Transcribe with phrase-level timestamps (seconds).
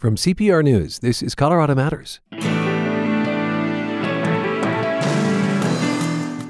[0.00, 2.20] From CPR News, this is Colorado Matters.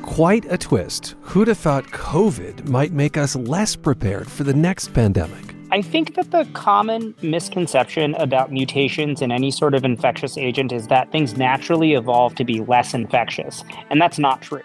[0.02, 1.16] Quite a twist.
[1.22, 5.56] Who'd have thought COVID might make us less prepared for the next pandemic?
[5.72, 10.86] I think that the common misconception about mutations in any sort of infectious agent is
[10.86, 13.64] that things naturally evolve to be less infectious.
[13.90, 14.62] And that's not true.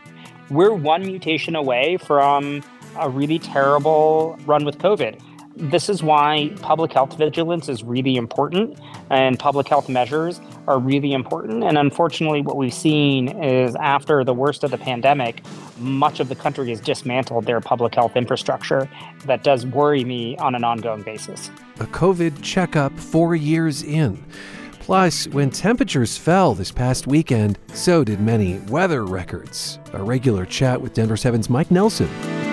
[0.52, 2.64] We're one mutation away from
[3.00, 5.20] a really terrible run with COVID.
[5.58, 8.78] This is why public health vigilance is really important
[9.10, 11.64] and public health measures are really important.
[11.64, 15.42] And unfortunately, what we've seen is after the worst of the pandemic,
[15.78, 18.90] much of the country has dismantled their public health infrastructure.
[19.26, 21.50] That does worry me on an ongoing basis.
[21.80, 24.24] A COVID checkup four years in.
[24.80, 29.80] Plus, when temperatures fell this past weekend, so did many weather records.
[29.94, 32.45] A regular chat with Denver 7's Mike Nelson.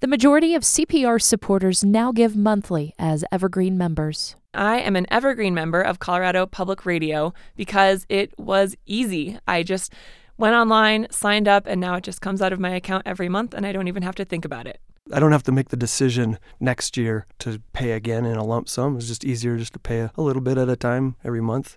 [0.00, 4.34] The majority of CPR supporters now give monthly as Evergreen members.
[4.54, 9.38] I am an Evergreen member of Colorado Public Radio because it was easy.
[9.46, 9.92] I just
[10.38, 13.52] went online, signed up, and now it just comes out of my account every month
[13.52, 14.80] and I don't even have to think about it.
[15.12, 18.70] I don't have to make the decision next year to pay again in a lump
[18.70, 18.96] sum.
[18.96, 21.76] It's just easier just to pay a little bit at a time every month.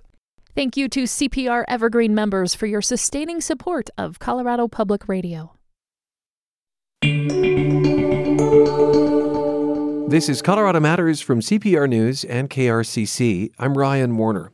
[0.55, 5.57] Thank you to CPR Evergreen members for your sustaining support of Colorado Public Radio.
[10.13, 13.51] This is Colorado Matters from CPR News and KRCC.
[13.57, 14.51] I'm Ryan Warner.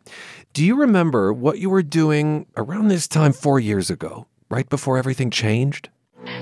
[0.53, 4.97] Do you remember what you were doing around this time four years ago, right before
[4.97, 5.89] everything changed?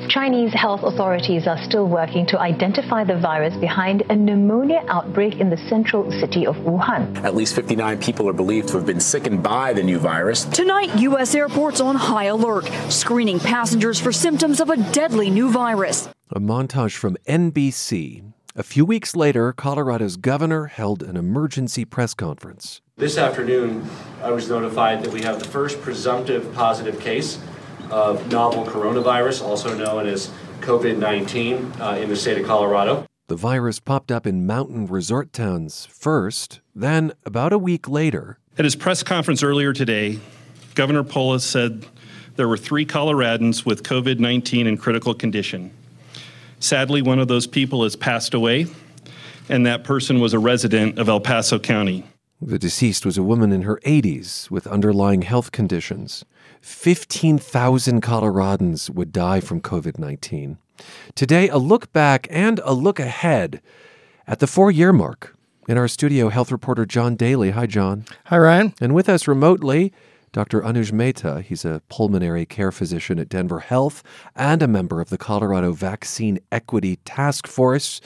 [0.09, 5.49] Chinese health authorities are still working to identify the virus behind a pneumonia outbreak in
[5.49, 7.17] the central city of Wuhan.
[7.23, 10.45] At least 59 people are believed to have been sickened by the new virus.
[10.45, 11.35] Tonight, U.S.
[11.35, 16.09] airports on high alert, screening passengers for symptoms of a deadly new virus.
[16.29, 18.33] A montage from NBC.
[18.53, 22.81] A few weeks later, Colorado's governor held an emergency press conference.
[22.97, 23.89] This afternoon,
[24.21, 27.39] I was notified that we have the first presumptive positive case
[27.91, 30.29] of novel coronavirus, also known as
[30.59, 33.05] COVID 19, uh, in the state of Colorado.
[33.27, 38.37] The virus popped up in mountain resort towns first, then, about a week later.
[38.57, 40.19] At his press conference earlier today,
[40.75, 41.85] Governor Polis said
[42.35, 45.71] there were three Coloradans with COVID 19 in critical condition.
[46.59, 48.65] Sadly, one of those people has passed away,
[49.47, 52.03] and that person was a resident of El Paso County.
[52.41, 56.25] The deceased was a woman in her 80s with underlying health conditions.
[56.61, 60.57] 15,000 Coloradans would die from COVID 19.
[61.15, 63.61] Today, a look back and a look ahead
[64.27, 65.35] at the four year mark.
[65.67, 67.51] In our studio, health reporter John Daly.
[67.51, 68.05] Hi, John.
[68.25, 68.73] Hi, Ryan.
[68.79, 69.91] And with us remotely,
[70.37, 70.61] Dr.
[70.61, 71.41] Anuj Mehta.
[71.41, 74.03] He's a pulmonary care physician at Denver Health
[74.35, 78.01] and a member of the Colorado Vaccine Equity Task Force.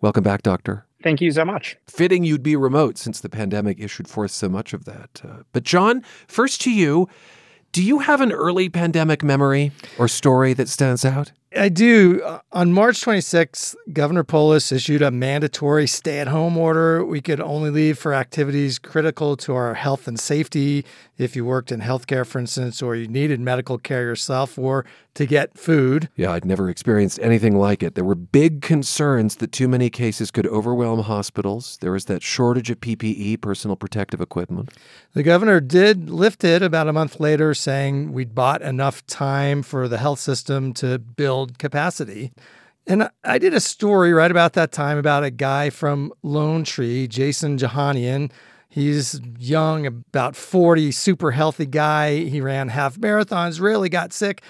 [0.00, 0.86] Welcome back, Doctor.
[1.04, 1.76] Thank you so much.
[1.86, 5.22] Fitting you'd be remote since the pandemic issued forth so much of that.
[5.24, 7.08] Uh, but, John, first to you.
[7.70, 11.30] Do you have an early pandemic memory or story that stands out?
[11.56, 12.20] I do.
[12.22, 17.02] Uh, on March 26th, Governor Polis issued a mandatory stay at home order.
[17.02, 20.84] We could only leave for activities critical to our health and safety.
[21.16, 24.84] If you worked in healthcare, for instance, or you needed medical care yourself, or
[25.18, 26.08] to get food.
[26.14, 27.96] Yeah, I'd never experienced anything like it.
[27.96, 31.76] There were big concerns that too many cases could overwhelm hospitals.
[31.80, 34.70] There was that shortage of PPE, personal protective equipment.
[35.14, 39.88] The governor did lift it about a month later, saying we'd bought enough time for
[39.88, 42.30] the health system to build capacity.
[42.86, 47.08] And I did a story right about that time about a guy from Lone Tree,
[47.08, 48.30] Jason Jahanian.
[48.68, 52.18] He's young, about 40, super healthy guy.
[52.18, 54.42] He ran half marathons, really got sick.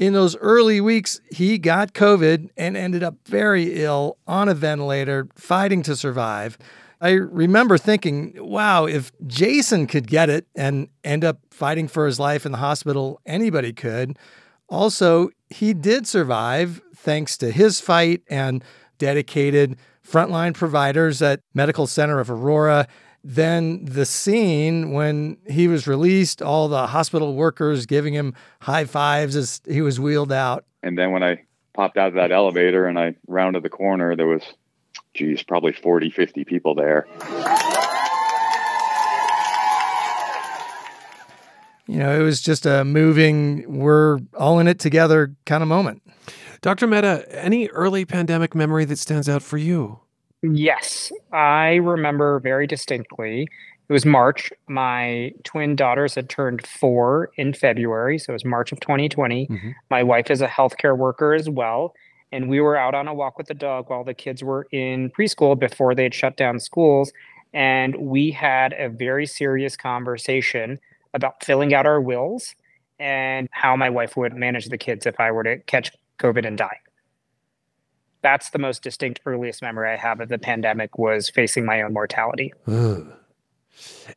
[0.00, 5.28] In those early weeks, he got COVID and ended up very ill on a ventilator,
[5.36, 6.56] fighting to survive.
[7.02, 12.18] I remember thinking, wow, if Jason could get it and end up fighting for his
[12.18, 14.18] life in the hospital, anybody could.
[14.70, 18.64] Also, he did survive thanks to his fight and
[18.96, 22.88] dedicated frontline providers at Medical Center of Aurora
[23.22, 29.36] then the scene when he was released, all the hospital workers giving him high fives
[29.36, 30.64] as he was wheeled out.
[30.82, 31.42] And then when I
[31.74, 34.42] popped out of that elevator and I rounded the corner, there was,
[35.14, 37.06] geez, probably 40, 50 people there.
[41.86, 46.02] You know, it was just a moving, we're all in it together kind of moment.
[46.60, 46.86] Dr.
[46.86, 49.98] Mehta, any early pandemic memory that stands out for you?
[50.42, 53.42] Yes, I remember very distinctly.
[53.88, 54.52] It was March.
[54.68, 58.18] My twin daughters had turned four in February.
[58.18, 59.46] So it was March of 2020.
[59.48, 59.70] Mm-hmm.
[59.90, 61.94] My wife is a healthcare worker as well.
[62.32, 65.10] and we were out on a walk with the dog while the kids were in
[65.10, 67.12] preschool before they had shut down schools.
[67.52, 70.78] And we had a very serious conversation
[71.12, 72.54] about filling out our wills
[73.00, 75.90] and how my wife would manage the kids if I were to catch
[76.20, 76.78] COVID and die.
[78.22, 81.92] That's the most distinct earliest memory I have of the pandemic was facing my own
[81.92, 82.52] mortality.
[82.66, 83.12] Ugh.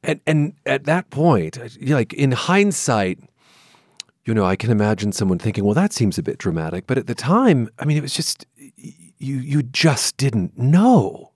[0.02, 3.20] And and at that point, like in hindsight,
[4.26, 7.08] you know, I can imagine someone thinking, "Well, that seems a bit dramatic," but at
[7.08, 8.46] the time, I mean, it was just
[8.78, 11.32] you you just didn't know.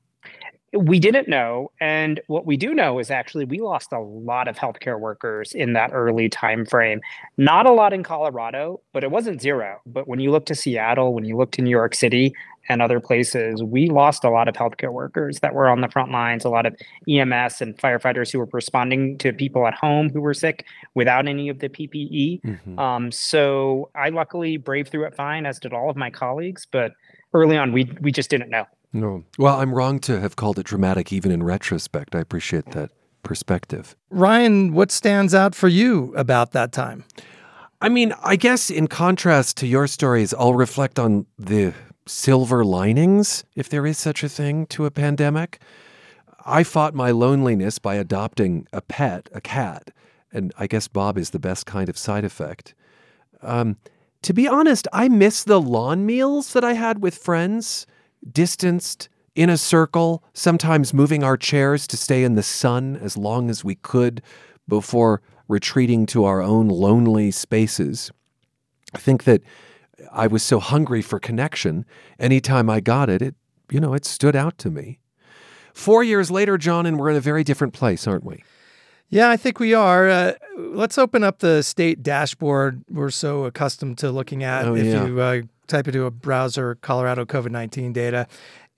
[0.74, 4.58] We didn't know, and what we do know is actually we lost a lot of
[4.58, 7.00] healthcare workers in that early time frame.
[7.38, 9.80] Not a lot in Colorado, but it wasn't zero.
[9.86, 12.34] But when you look to Seattle, when you look to New York City,
[12.70, 16.12] and other places, we lost a lot of healthcare workers that were on the front
[16.12, 16.76] lines, a lot of
[17.08, 21.50] EMS and firefighters who were responding to people at home who were sick without any
[21.50, 22.42] of the PPE.
[22.42, 22.80] Mm-hmm.
[22.80, 26.68] Um, so I luckily braved through it fine, as did all of my colleagues.
[26.70, 26.94] But
[27.34, 28.66] early on, we we just didn't know.
[28.94, 29.24] No.
[29.38, 32.16] Well, I'm wrong to have called it dramatic, even in retrospect.
[32.16, 32.92] I appreciate that
[33.24, 33.96] perspective.
[34.10, 37.04] Ryan, what stands out for you about that time?
[37.80, 41.74] I mean, I guess in contrast to your stories, I'll reflect on the
[42.08, 45.60] silver linings, if there is such a thing, to a pandemic.
[46.46, 49.92] I fought my loneliness by adopting a pet, a cat,
[50.32, 52.74] and I guess Bob is the best kind of side effect.
[53.42, 53.78] Um,
[54.24, 57.86] to be honest, I miss the lawn meals that I had with friends,
[58.32, 63.52] distanced, in a circle, sometimes moving our chairs to stay in the sun as long
[63.52, 64.22] as we could
[64.68, 68.12] before retreating to our own lonely spaces.
[68.96, 69.44] I think that
[70.12, 71.86] I was so hungry for connection.
[72.20, 73.36] Anytime I got it, it,
[73.72, 75.00] you know, it stood out to me.
[75.74, 78.44] Four years later, John, and we're in a very different place, aren't we?
[79.10, 80.10] Yeah, I think we are.
[80.10, 84.66] Uh, let's open up the state dashboard we're so accustomed to looking at.
[84.66, 85.06] Oh, if yeah.
[85.06, 88.28] you uh, type into a browser Colorado COVID 19 data,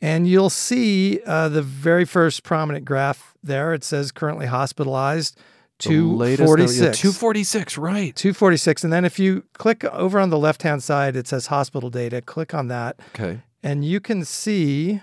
[0.01, 3.73] and you'll see uh, the very first prominent graph there.
[3.73, 5.39] It says currently hospitalized.
[5.79, 6.79] 246.
[6.79, 8.15] Yeah, 246, right.
[8.15, 8.83] 246.
[8.83, 12.21] And then if you click over on the left hand side, it says hospital data.
[12.21, 12.99] Click on that.
[13.15, 13.41] Okay.
[13.63, 15.01] And you can see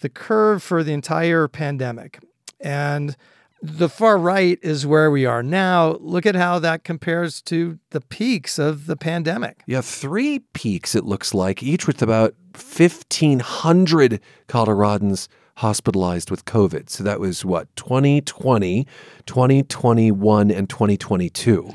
[0.00, 2.20] the curve for the entire pandemic.
[2.60, 3.16] And
[3.62, 5.96] the far right is where we are now.
[6.00, 9.62] Look at how that compares to the peaks of the pandemic.
[9.66, 16.88] Yeah, three peaks, it looks like, each with about 1,500 Coloradans hospitalized with COVID.
[16.90, 18.86] So that was what, 2020,
[19.26, 21.72] 2021, and 2022.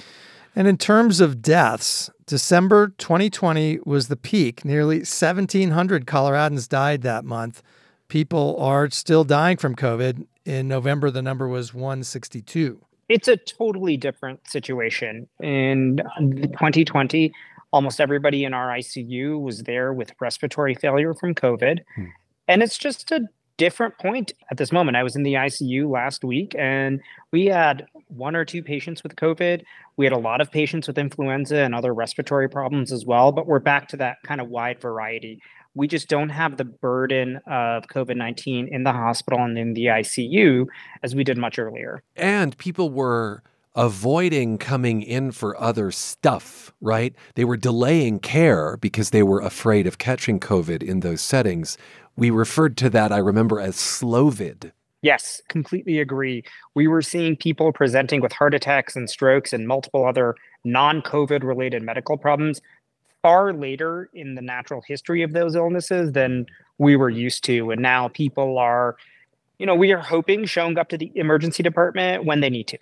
[0.56, 4.64] And in terms of deaths, December 2020 was the peak.
[4.64, 7.62] Nearly 1,700 Coloradans died that month.
[8.08, 10.26] People are still dying from COVID.
[10.46, 12.82] In November, the number was 162.
[13.10, 15.28] It's a totally different situation.
[15.40, 17.34] In 2020,
[17.72, 21.80] almost everybody in our ICU was there with respiratory failure from COVID.
[21.96, 22.06] Hmm.
[22.48, 24.98] And it's just a different point at this moment.
[24.98, 29.16] I was in the ICU last week and we had one or two patients with
[29.16, 29.64] COVID.
[29.98, 33.48] We had a lot of patients with influenza and other respiratory problems as well, but
[33.48, 35.42] we're back to that kind of wide variety.
[35.74, 39.86] We just don't have the burden of COVID 19 in the hospital and in the
[39.86, 40.68] ICU
[41.04, 42.02] as we did much earlier.
[42.16, 43.44] And people were
[43.76, 47.14] avoiding coming in for other stuff, right?
[47.36, 51.78] They were delaying care because they were afraid of catching COVID in those settings.
[52.16, 54.72] We referred to that, I remember, as Slovid.
[55.02, 56.44] Yes, completely agree.
[56.74, 61.44] We were seeing people presenting with heart attacks and strokes and multiple other non COVID
[61.44, 62.62] related medical problems
[63.22, 66.46] far later in the natural history of those illnesses than
[66.78, 67.72] we were used to.
[67.72, 68.96] And now people are,
[69.60, 72.78] you know, we are hoping showing up to the emergency department when they need to.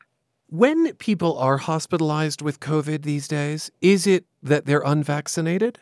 [0.53, 5.79] When people are hospitalized with COVID these days, is it that they're unvaccinated?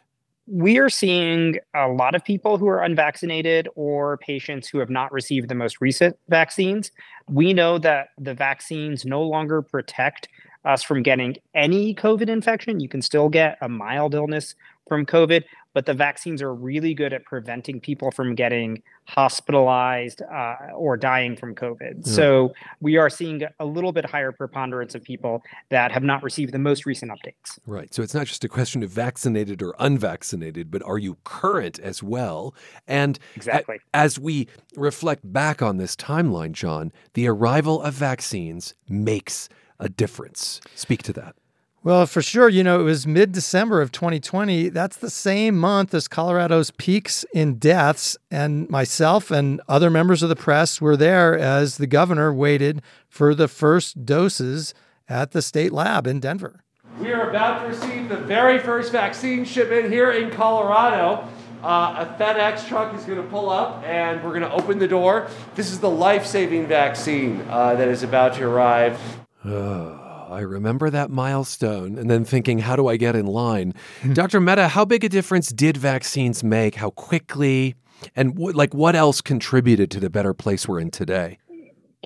[0.47, 5.11] we are seeing a lot of people who are unvaccinated or patients who have not
[5.11, 6.91] received the most recent vaccines.
[7.29, 10.27] We know that the vaccines no longer protect
[10.65, 12.81] us from getting any COVID infection.
[12.81, 14.55] You can still get a mild illness
[14.89, 20.55] from COVID, but the vaccines are really good at preventing people from getting hospitalized uh,
[20.75, 22.05] or dying from COVID.
[22.05, 22.13] Yeah.
[22.13, 26.53] So we are seeing a little bit higher preponderance of people that have not received
[26.53, 27.59] the most recent updates.
[27.65, 27.93] Right.
[27.93, 32.03] So it's not just a question of vaccinated or unvaccinated, but are you current as
[32.03, 32.53] well?
[32.87, 33.77] And exactly.
[33.93, 39.49] A- as we reflect back on this timeline, John, the arrival of vaccines makes
[39.79, 40.61] a difference.
[40.75, 41.35] Speak to that.
[41.83, 44.69] Well, for sure, you know, it was mid December of 2020.
[44.69, 48.15] That's the same month as Colorado's peaks in deaths.
[48.29, 53.33] And myself and other members of the press were there as the governor waited for
[53.33, 54.75] the first doses
[55.09, 56.63] at the state lab in Denver.
[56.99, 61.27] We are about to receive the very first vaccine shipment here in Colorado.
[61.63, 64.87] Uh, a FedEx truck is going to pull up and we're going to open the
[64.87, 65.29] door.
[65.55, 68.99] This is the life saving vaccine uh, that is about to arrive.
[70.31, 73.73] I remember that milestone and then thinking, how do I get in line?
[74.01, 74.13] Hmm.
[74.13, 74.39] Dr.
[74.39, 76.75] Mehta, how big a difference did vaccines make?
[76.75, 77.75] How quickly?
[78.15, 81.37] And w- like what else contributed to the better place we're in today?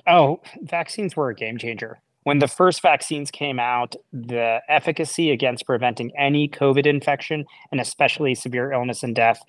[0.08, 2.00] Oh, vaccines were a game changer.
[2.24, 8.34] When the first vaccines came out, the efficacy against preventing any COVID infection and especially
[8.34, 9.40] severe illness and death,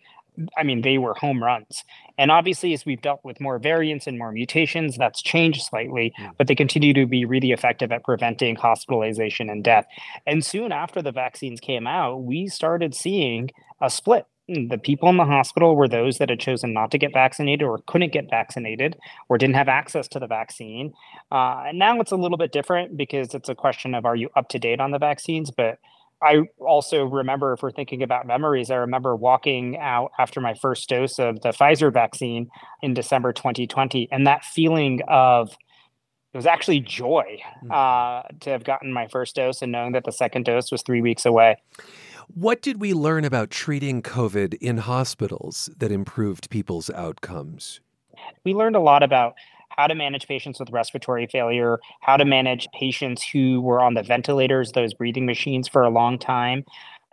[0.58, 1.84] I mean, they were home runs.
[2.18, 6.48] And obviously, as we've dealt with more variants and more mutations, that's changed slightly, but
[6.48, 9.86] they continue to be really effective at preventing hospitalization and death.
[10.26, 13.50] And soon after the vaccines came out, we started seeing
[13.82, 17.12] a split the people in the hospital were those that had chosen not to get
[17.14, 20.94] vaccinated or couldn't get vaccinated or didn't have access to the vaccine.
[21.32, 24.30] Uh, and now it's a little bit different because it's a question of are you
[24.36, 25.52] up to date on the vaccines?
[25.52, 25.80] But
[26.22, 30.90] I also remember, if we're thinking about memories, I remember walking out after my first
[30.90, 32.50] dose of the Pfizer vaccine
[32.82, 35.56] in December 2020, and that feeling of
[36.34, 37.40] it was actually joy
[37.72, 41.02] uh, to have gotten my first dose and knowing that the second dose was three
[41.02, 41.58] weeks away.
[42.34, 47.80] What did we learn about treating COVID in hospitals that improved people's outcomes?
[48.44, 49.36] We learned a lot about
[49.78, 54.04] how to manage patients with respiratory failure, how to manage patients who were on the
[54.04, 56.64] ventilators, those breathing machines for a long time,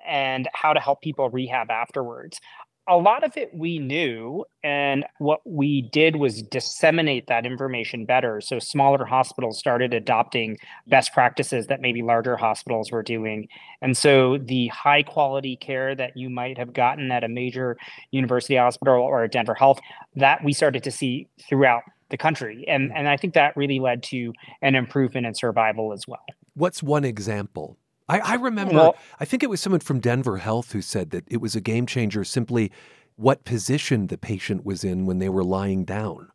[0.07, 2.41] and how to help people rehab afterwards
[2.87, 8.43] a lot of it we knew, and what we did was disseminate that information better.
[8.43, 13.49] So smaller hospitals started adopting best practices that maybe larger hospitals were doing.
[13.81, 17.79] And so the high quality care that you might have gotten at a major
[18.11, 19.81] university hospital or at Denver Health,
[20.17, 22.65] that we started to see throughout the country.
[22.69, 22.97] And, hmm.
[22.97, 26.25] and I think that really led to an improvement in survival as well.
[26.55, 27.77] What's one example?
[28.09, 31.25] I, I remember, well, I think it was someone from Denver Health who said that
[31.27, 32.71] it was a game changer simply
[33.17, 36.29] what position the patient was in when they were lying down.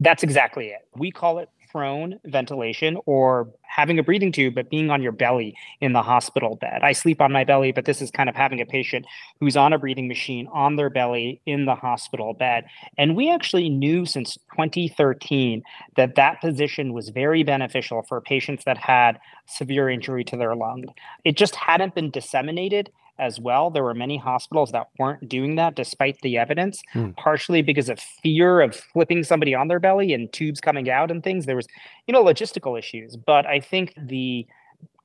[0.00, 0.86] That's exactly it.
[0.94, 5.54] We call it prone ventilation or having a breathing tube, but being on your belly
[5.80, 6.80] in the hospital bed.
[6.82, 9.06] I sleep on my belly, but this is kind of having a patient
[9.38, 12.64] who's on a breathing machine on their belly in the hospital bed.
[12.96, 15.62] And we actually knew since 2013
[15.96, 20.86] that that position was very beneficial for patients that had severe injury to their lung.
[21.24, 23.70] It just hadn't been disseminated as well.
[23.70, 27.10] There were many hospitals that weren't doing that despite the evidence, hmm.
[27.12, 31.22] partially because of fear of flipping somebody on their belly and tubes coming out and
[31.22, 31.46] things.
[31.46, 31.66] There was,
[32.06, 33.16] you know, logistical issues.
[33.16, 34.46] But I think the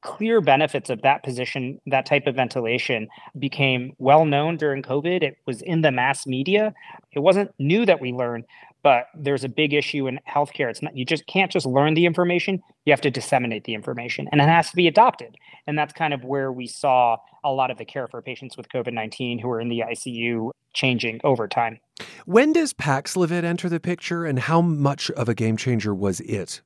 [0.02, 5.22] clear benefits of that position, that type of ventilation became well known during COVID.
[5.22, 6.74] It was in the mass media.
[7.14, 8.46] It wasn't new that we learned,
[8.84, 10.70] but there's a big issue in healthcare.
[10.70, 12.62] It's not you just can't just learn the information.
[12.86, 15.36] You have to disseminate the information, and it has to be adopted.
[15.68, 18.70] And that's kind of where we saw a lot of the care for patients with
[18.70, 21.80] COVID nineteen who are in the ICU changing over time.
[22.26, 26.62] When does Paxlovid enter the picture, and how much of a game changer was it,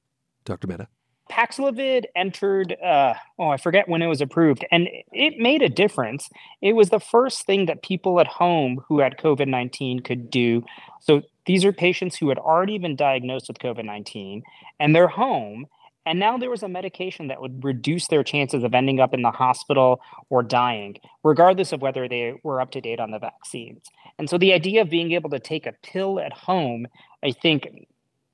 [0.46, 0.68] Dr.
[0.68, 0.88] Mehta?
[1.30, 6.30] Paxlovid entered, uh, oh, I forget when it was approved, and it made a difference.
[6.62, 10.64] It was the first thing that people at home who had COVID 19 could do.
[11.00, 14.44] So these are patients who had already been diagnosed with COVID 19
[14.80, 15.68] and they're home.
[16.08, 19.24] And now there was a medication that would reduce their chances of ending up in
[19.24, 23.82] the hospital or dying, regardless of whether they were up to date on the vaccines.
[24.20, 26.86] And so the idea of being able to take a pill at home,
[27.24, 27.88] I think,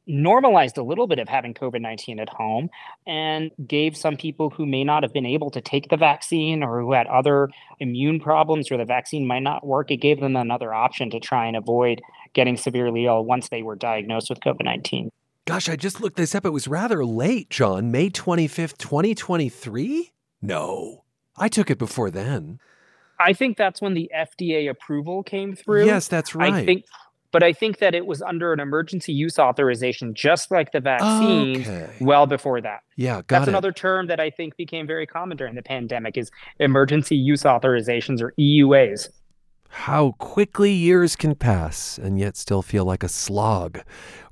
[0.07, 2.69] normalized a little bit of having COVID 19 at home
[3.05, 6.81] and gave some people who may not have been able to take the vaccine or
[6.81, 7.49] who had other
[7.79, 11.45] immune problems or the vaccine might not work, it gave them another option to try
[11.45, 12.01] and avoid
[12.33, 15.11] getting severely ill once they were diagnosed with COVID 19.
[15.45, 16.45] Gosh, I just looked this up.
[16.45, 17.91] It was rather late, John.
[17.91, 20.11] May 25th, 2023?
[20.41, 21.03] No,
[21.35, 22.59] I took it before then.
[23.19, 25.85] I think that's when the FDA approval came through.
[25.85, 26.53] Yes, that's right.
[26.53, 26.85] I think
[27.31, 31.61] but I think that it was under an emergency use authorization, just like the vaccine,
[31.61, 31.89] okay.
[32.01, 32.81] well before that.
[32.97, 33.49] Yeah, That's it.
[33.49, 38.21] another term that I think became very common during the pandemic is emergency use authorizations
[38.21, 39.09] or EUAs.
[39.71, 43.79] How quickly years can pass and yet still feel like a slog.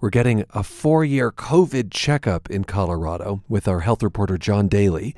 [0.02, 5.16] We're getting a four year COVID checkup in Colorado with our health reporter John Daly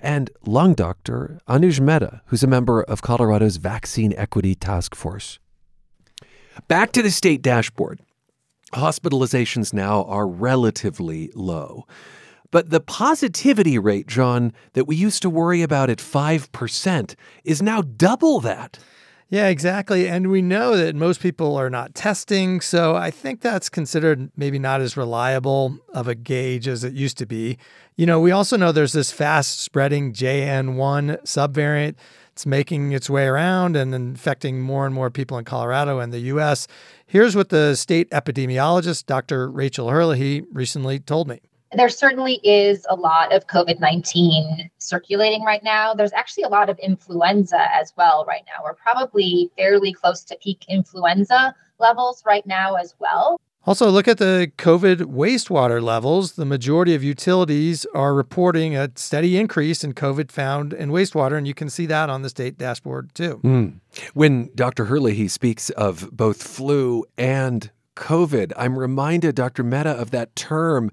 [0.00, 5.40] and lung doctor Anuj Mehta, who's a member of Colorado's Vaccine Equity Task Force.
[6.68, 8.00] Back to the state dashboard.
[8.74, 11.84] Hospitalizations now are relatively low.
[12.52, 17.82] But the positivity rate, John, that we used to worry about at 5% is now
[17.82, 18.78] double that.
[19.30, 20.06] Yeah, exactly.
[20.08, 22.60] And we know that most people are not testing.
[22.60, 27.18] So I think that's considered maybe not as reliable of a gauge as it used
[27.18, 27.58] to be.
[27.96, 31.94] You know, we also know there's this fast spreading JN1 subvariant
[32.32, 36.20] It's making its way around and infecting more and more people in Colorado and the
[36.20, 36.66] U.S.
[37.06, 39.50] Here's what the state epidemiologist, Dr.
[39.50, 41.40] Rachel Herlihy, recently told me.
[41.76, 45.94] There certainly is a lot of COVID 19 circulating right now.
[45.94, 48.62] There's actually a lot of influenza as well right now.
[48.64, 53.40] We're probably fairly close to peak influenza levels right now as well.
[53.66, 56.32] Also, look at the COVID wastewater levels.
[56.32, 61.48] The majority of utilities are reporting a steady increase in COVID found in wastewater, and
[61.48, 63.40] you can see that on the state dashboard too.
[63.42, 63.80] Mm.
[64.12, 64.84] When Dr.
[64.84, 69.62] Herlihy speaks of both flu and COVID, I'm reminded, Dr.
[69.62, 70.90] Mehta, of that term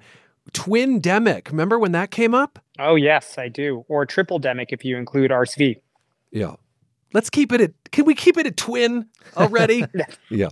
[0.54, 1.50] twin demic.
[1.50, 2.60] Remember when that came up?
[2.80, 3.86] Oh, yes, I do.
[3.88, 5.80] Or triple demic if you include RSV.
[6.32, 6.56] Yeah.
[7.14, 9.84] Let's keep it at, can we keep it at twin already?
[10.30, 10.48] yeah.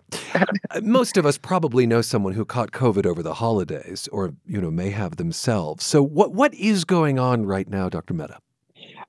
[0.82, 4.70] Most of us probably know someone who caught COVID over the holidays or, you know,
[4.70, 5.86] may have themselves.
[5.86, 8.14] So what, what is going on right now, Dr.
[8.14, 8.40] Mehta?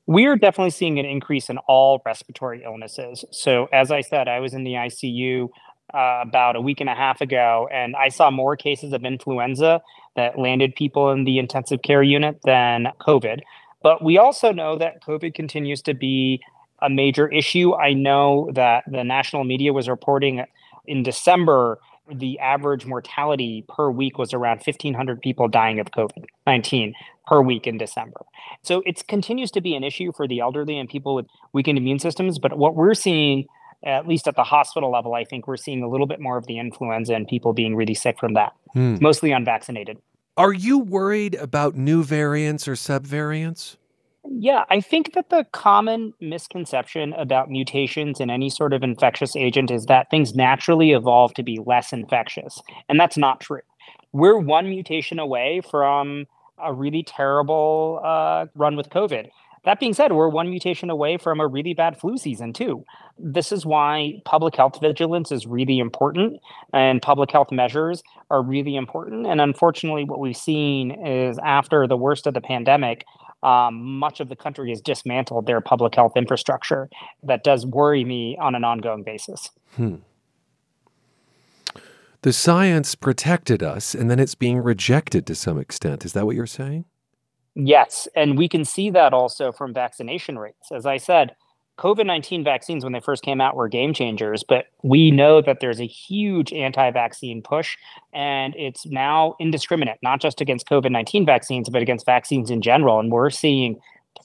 [0.06, 3.24] We are definitely seeing an increase in all respiratory illnesses.
[3.32, 5.48] So as I said, I was in the ICU
[5.92, 9.80] uh, about a week and a half ago, and I saw more cases of influenza
[10.20, 13.40] that landed people in the intensive care unit than COVID.
[13.82, 16.40] But we also know that COVID continues to be
[16.82, 17.74] a major issue.
[17.74, 20.44] I know that the national media was reporting
[20.86, 21.78] in December
[22.12, 26.92] the average mortality per week was around 1500 people dying of covid-19
[27.28, 28.22] per week in december
[28.62, 32.00] so it continues to be an issue for the elderly and people with weakened immune
[32.00, 33.46] systems but what we're seeing
[33.84, 36.46] at least at the hospital level i think we're seeing a little bit more of
[36.48, 38.96] the influenza and people being really sick from that Hmm.
[39.00, 39.96] mostly unvaccinated
[40.40, 43.76] Are you worried about new variants or subvariants?
[44.24, 49.70] Yeah, I think that the common misconception about mutations in any sort of infectious agent
[49.70, 52.62] is that things naturally evolve to be less infectious.
[52.88, 53.60] And that's not true.
[54.12, 56.24] We're one mutation away from
[56.56, 59.28] a really terrible uh, run with COVID.
[59.64, 62.84] That being said, we're one mutation away from a really bad flu season, too.
[63.18, 66.40] This is why public health vigilance is really important
[66.72, 69.26] and public health measures are really important.
[69.26, 73.04] And unfortunately, what we've seen is after the worst of the pandemic,
[73.42, 76.88] um, much of the country has dismantled their public health infrastructure.
[77.22, 79.50] That does worry me on an ongoing basis.
[79.76, 79.96] Hmm.
[82.22, 86.04] The science protected us, and then it's being rejected to some extent.
[86.04, 86.84] Is that what you're saying?
[87.54, 90.70] Yes, and we can see that also from vaccination rates.
[90.72, 91.34] As I said,
[91.78, 95.60] COVID 19 vaccines, when they first came out, were game changers, but we know that
[95.60, 97.76] there's a huge anti vaccine push,
[98.12, 103.00] and it's now indiscriminate, not just against COVID 19 vaccines, but against vaccines in general.
[103.00, 103.80] And we're seeing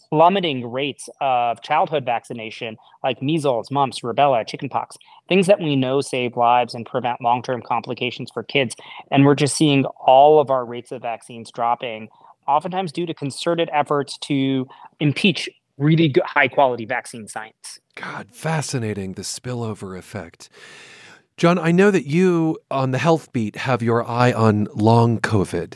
[0.09, 4.97] plummeting rates of childhood vaccination like measles, mumps, rubella, chickenpox,
[5.29, 8.75] things that we know save lives and prevent long term complications for kids.
[9.11, 12.09] And we're just seeing all of our rates of vaccines dropping,
[12.47, 14.67] oftentimes due to concerted efforts to
[14.99, 17.79] impeach really good, high quality vaccine science.
[17.95, 20.49] God, fascinating the spillover effect.
[21.37, 25.75] John, I know that you on the health beat have your eye on long COVID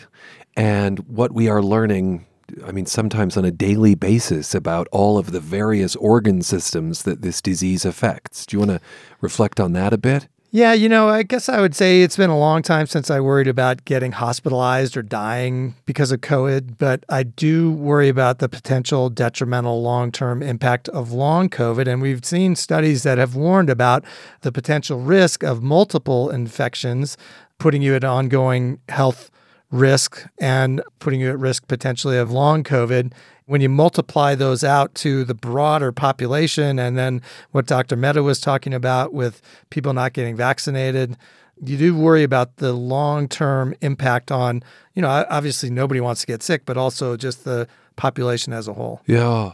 [0.55, 2.25] and what we are learning.
[2.65, 7.21] I mean, sometimes on a daily basis about all of the various organ systems that
[7.21, 8.45] this disease affects.
[8.45, 8.87] Do you want to
[9.19, 10.29] reflect on that a bit?
[10.51, 13.19] Yeah, you know, I guess I would say it's been a long time since I
[13.19, 18.49] worried about getting hospitalized or dying because of COVID, but I do worry about the
[18.49, 21.87] potential detrimental long term impact of long COVID.
[21.87, 24.03] And we've seen studies that have warned about
[24.41, 27.15] the potential risk of multiple infections,
[27.59, 29.29] putting you at ongoing health
[29.71, 33.13] risk and putting you at risk potentially of long COVID.
[33.45, 37.95] When you multiply those out to the broader population, and then what Dr.
[37.95, 41.17] Mehta was talking about with people not getting vaccinated,
[41.63, 46.27] you do worry about the long term impact on, you know, obviously nobody wants to
[46.27, 49.01] get sick, but also just the population as a whole.
[49.07, 49.53] Yeah.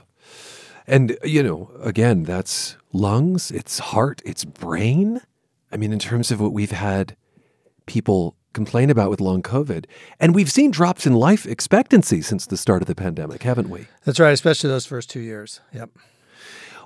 [0.88, 5.22] And, you know, again, that's lungs, it's heart, it's brain.
[5.72, 7.16] I mean, in terms of what we've had
[7.88, 9.86] people complain about with long COVID.
[10.20, 13.86] And we've seen drops in life expectancy since the start of the pandemic, haven't we?
[14.04, 15.62] That's right, especially those first two years.
[15.74, 15.92] Yep.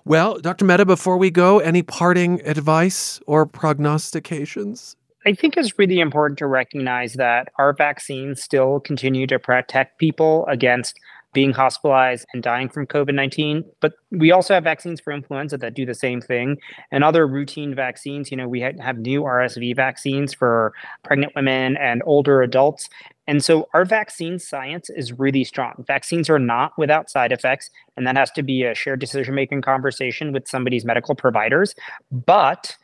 [0.04, 0.66] Well, Dr.
[0.66, 4.96] Mehta, before we go, any parting advice or prognostications?
[5.26, 10.46] I think it's really important to recognize that our vaccines still continue to protect people
[10.48, 10.98] against
[11.34, 13.64] being hospitalized and dying from COVID 19.
[13.82, 16.58] But we also have vaccines for influenza that do the same thing
[16.92, 18.32] and other routine vaccines.
[18.32, 22.90] You know, we have new RSV vaccines for pregnant women and older adults.
[23.28, 25.84] And so our vaccine science is really strong.
[25.86, 29.62] Vaccines are not without side effects, and that has to be a shared decision making
[29.62, 31.76] conversation with somebody's medical providers.
[32.12, 32.76] But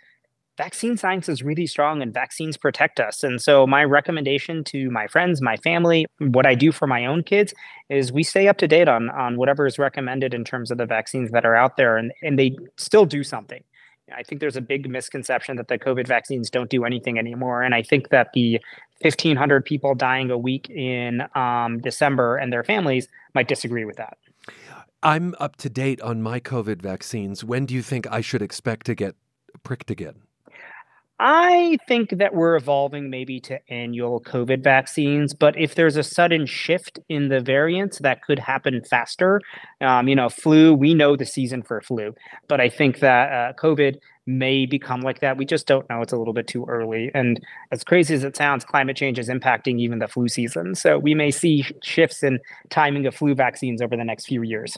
[0.58, 3.24] vaccine science is really strong and vaccines protect us.
[3.24, 7.24] And so, my recommendation to my friends, my family, what I do for my own
[7.24, 7.54] kids
[7.90, 10.86] is we stay up to date on, on whatever is recommended in terms of the
[10.86, 13.64] vaccines that are out there and, and they still do something.
[14.16, 17.64] I think there's a big misconception that the COVID vaccines don't do anything anymore.
[17.64, 18.62] And I think that the
[19.02, 24.18] 1,500 people dying a week in um, December and their families might disagree with that.
[25.02, 27.44] I'm up to date on my COVID vaccines.
[27.44, 29.16] When do you think I should expect to get
[29.64, 30.22] pricked again?
[31.20, 36.46] I think that we're evolving maybe to annual COVID vaccines, but if there's a sudden
[36.46, 39.40] shift in the variants, that could happen faster.
[39.80, 42.14] Um, you know, flu, we know the season for flu,
[42.50, 43.98] but I think that uh, COVID
[44.28, 45.38] may become like that.
[45.38, 46.02] We just don't know.
[46.02, 47.12] It's a little bit too early.
[47.14, 47.40] And
[47.72, 50.76] as crazy as it sounds, climate change is impacting even the flu season.
[50.76, 54.78] So we may see shifts in timing of flu vaccines over the next few years.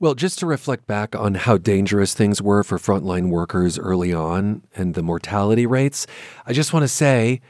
[0.00, 4.62] Well, just to reflect back on how dangerous things were for frontline workers early on
[4.74, 6.06] and the mortality rates,
[6.46, 7.42] I just want to say,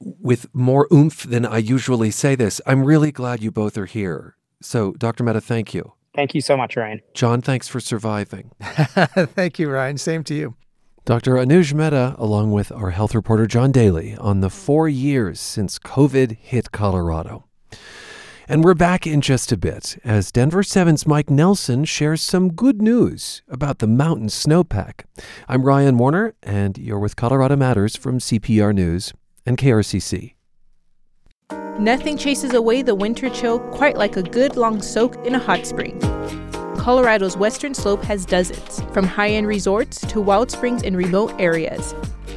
[0.00, 4.34] with more oomph than I usually say this, I'm really glad you both are here.
[4.62, 5.24] So, Dr.
[5.24, 5.92] Mehta, thank you.
[6.14, 7.02] Thank you so much, Ryan.
[7.12, 8.52] John, thanks for surviving.
[8.62, 9.98] thank you, Ryan.
[9.98, 10.54] Same to you.
[11.04, 11.34] Dr.
[11.34, 16.38] Anuj Mehta, along with our health reporter John Daly, on the four years since COVID
[16.38, 17.44] hit Colorado.
[18.46, 22.82] And we're back in just a bit as Denver 7's Mike Nelson shares some good
[22.82, 25.04] news about the mountain snowpack.
[25.48, 29.14] I'm Ryan Warner, and you're with Colorado Matters from CPR News
[29.46, 30.34] and KRCC.
[31.78, 35.66] Nothing chases away the winter chill quite like a good long soak in a hot
[35.66, 35.98] spring.
[36.76, 41.94] Colorado's western slope has dozens, from high end resorts to wild springs in remote areas.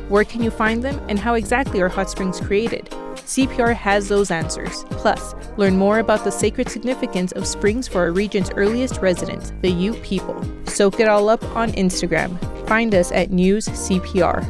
[0.10, 2.86] Where can you find them, and how exactly are hot springs created?
[3.16, 4.86] CPR has those answers.
[4.92, 9.70] Plus, learn more about the sacred significance of springs for our region's earliest residents, the
[9.70, 10.42] Ute people.
[10.66, 12.40] Soak it all up on Instagram.
[12.70, 14.46] Find us at News CPR.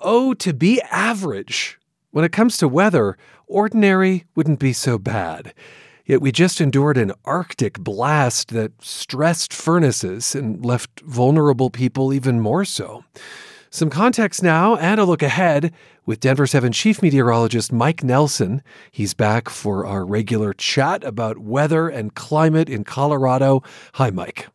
[0.00, 1.78] Oh, to be average.
[2.10, 3.16] When it comes to weather,
[3.46, 5.54] ordinary wouldn't be so bad.
[6.06, 12.40] Yet we just endured an Arctic blast that stressed furnaces and left vulnerable people even
[12.40, 13.04] more so.
[13.70, 15.74] Some context now and a look ahead
[16.06, 18.62] with Denver 7 Chief Meteorologist Mike Nelson.
[18.92, 23.64] He's back for our regular chat about weather and climate in Colorado.
[23.94, 24.46] Hi, Mike.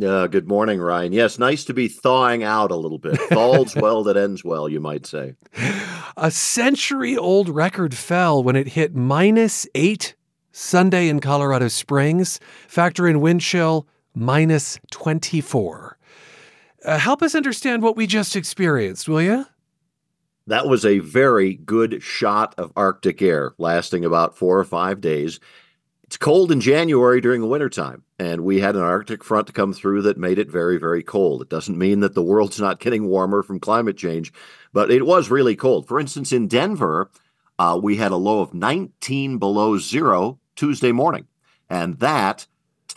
[0.00, 1.12] Uh, good morning, Ryan.
[1.12, 3.18] Yes, nice to be thawing out a little bit.
[3.30, 5.34] Falls well that ends well, you might say.
[6.18, 10.14] A century old record fell when it hit minus eight
[10.58, 12.40] Sunday in Colorado Springs.
[12.66, 15.96] Factor in wind chill, minus 24.
[16.84, 19.46] Uh, help us understand what we just experienced, will you?
[20.48, 25.38] That was a very good shot of Arctic air lasting about four or five days.
[26.02, 29.72] It's cold in January during the wintertime, and we had an Arctic front to come
[29.72, 31.40] through that made it very, very cold.
[31.40, 34.32] It doesn't mean that the world's not getting warmer from climate change,
[34.72, 35.86] but it was really cold.
[35.86, 37.10] For instance, in Denver,
[37.60, 41.26] uh, we had a low of 19 below zero Tuesday morning,
[41.70, 42.46] and that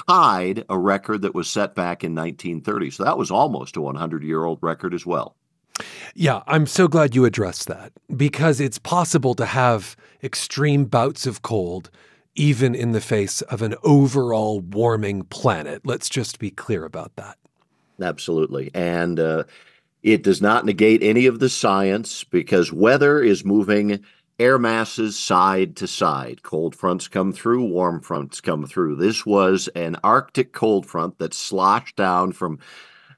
[0.07, 2.89] tied a record that was set back in 1930.
[2.89, 5.35] So that was almost a 100 year old record as well.
[6.15, 11.41] Yeah, I'm so glad you addressed that because it's possible to have extreme bouts of
[11.43, 11.89] cold
[12.35, 15.81] even in the face of an overall warming planet.
[15.85, 17.37] Let's just be clear about that.
[18.01, 18.71] Absolutely.
[18.73, 19.43] And uh,
[20.01, 24.03] it does not negate any of the science because weather is moving
[24.41, 26.41] air masses side to side.
[26.41, 28.95] Cold fronts come through, warm fronts come through.
[28.95, 32.59] This was an Arctic cold front that sloshed down from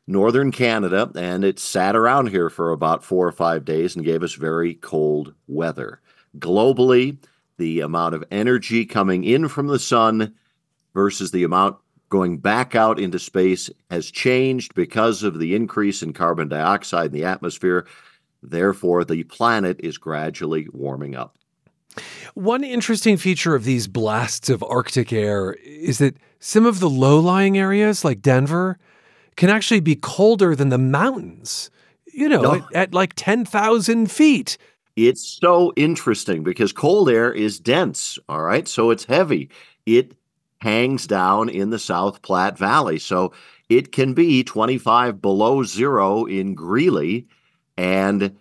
[0.06, 4.22] northern Canada and it sat around here for about four or five days and gave
[4.22, 6.02] us very cold weather.
[6.38, 7.18] Globally,
[7.58, 10.34] the amount of energy coming in from the sun
[10.94, 11.78] versus the amount
[12.10, 17.14] going back out into space has changed because of the increase in carbon dioxide in
[17.14, 17.88] the atmosphere.
[18.43, 21.38] Therefore, the planet is gradually warming up.
[22.34, 27.19] One interesting feature of these blasts of Arctic air is that some of the low
[27.19, 28.77] lying areas, like Denver,
[29.36, 31.69] can actually be colder than the mountains,
[32.12, 32.53] you know, no.
[32.56, 34.58] at, at like 10,000 feet.
[34.95, 38.67] It's so interesting because cold air is dense, all right?
[38.67, 39.49] So it's heavy.
[39.86, 40.15] It
[40.62, 42.99] hangs down in the South Platte Valley.
[42.99, 43.34] So
[43.69, 47.27] it can be 25 below zero in Greeley
[47.78, 48.38] and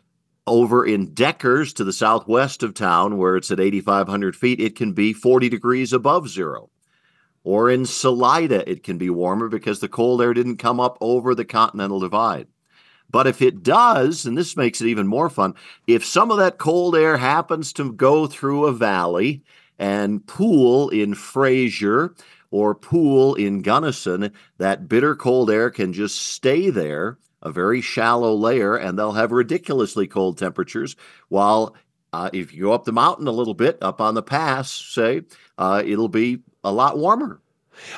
[0.47, 4.93] over in Deckers to the southwest of town, where it's at 8,500 feet, it can
[4.93, 6.71] be 40 degrees above zero.
[7.45, 11.35] Or in Salida, it can be warmer because the cold air didn't come up over
[11.35, 12.47] the Continental Divide.
[13.11, 15.55] But if it does, and this makes it even more fun,
[15.87, 19.43] if some of that cold air happens to go through a valley
[19.79, 22.15] and pool in Fraser
[22.51, 28.35] or pool in Gunnison, that bitter cold air can just stay there, a very shallow
[28.35, 30.97] layer, and they'll have ridiculously cold temperatures.
[31.29, 31.77] While
[32.13, 35.23] uh, if you go up the mountain a little bit, up on the pass, say,
[35.59, 37.41] uh, it'll be a lot warmer.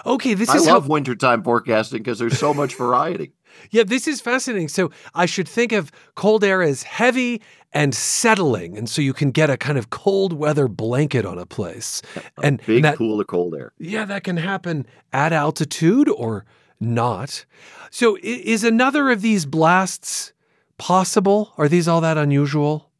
[0.07, 3.33] Okay, this I is love how, wintertime forecasting because there's so much variety.
[3.71, 4.67] Yeah, this is fascinating.
[4.67, 7.41] So I should think of cold air as heavy
[7.73, 11.47] and settling, and so you can get a kind of cold weather blanket on a
[11.47, 12.03] place.
[12.43, 13.73] And Big and that, pool of cold air.
[13.79, 16.45] Yeah, that can happen at altitude or
[16.85, 17.45] not.
[17.91, 20.33] So is another of these blasts
[20.79, 21.53] possible?
[21.57, 22.91] Are these all that unusual?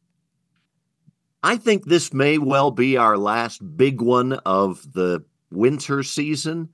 [1.43, 6.69] I think this may well be our last big one of the winter season.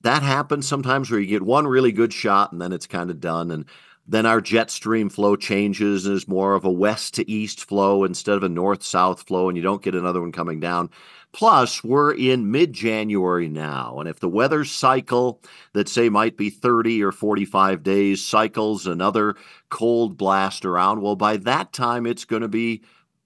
[0.00, 3.20] That happens sometimes where you get one really good shot and then it's kind of
[3.20, 3.50] done.
[3.50, 3.66] And
[4.08, 8.04] then our jet stream flow changes and is more of a west to east flow
[8.04, 10.90] instead of a north south flow, and you don't get another one coming down.
[11.36, 13.98] Plus, we're in mid January now.
[14.00, 15.42] And if the weather cycle
[15.74, 19.36] that, say, might be 30 or 45 days cycles another
[19.68, 22.80] cold blast around, well, by that time, it's going to be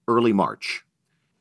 [0.09, 0.83] early March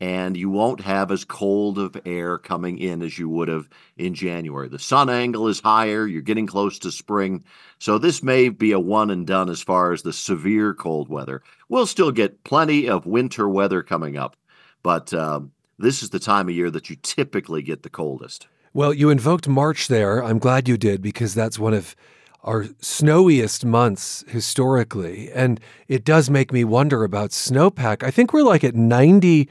[0.00, 4.14] and you won't have as cold of air coming in as you would have in
[4.14, 4.68] January.
[4.68, 7.42] The sun angle is higher, you're getting close to spring.
[7.80, 11.42] So this may be a one and done as far as the severe cold weather.
[11.68, 14.36] We'll still get plenty of winter weather coming up,
[14.84, 15.50] but um,
[15.80, 18.46] this is the time of year that you typically get the coldest.
[18.72, 20.22] Well, you invoked March there.
[20.22, 21.96] I'm glad you did because that's one of
[22.44, 25.30] our snowiest months historically.
[25.32, 28.02] And it does make me wonder about snowpack.
[28.02, 29.48] I think we're like at 90%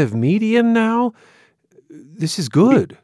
[0.00, 1.14] of median now.
[1.88, 2.98] This is good.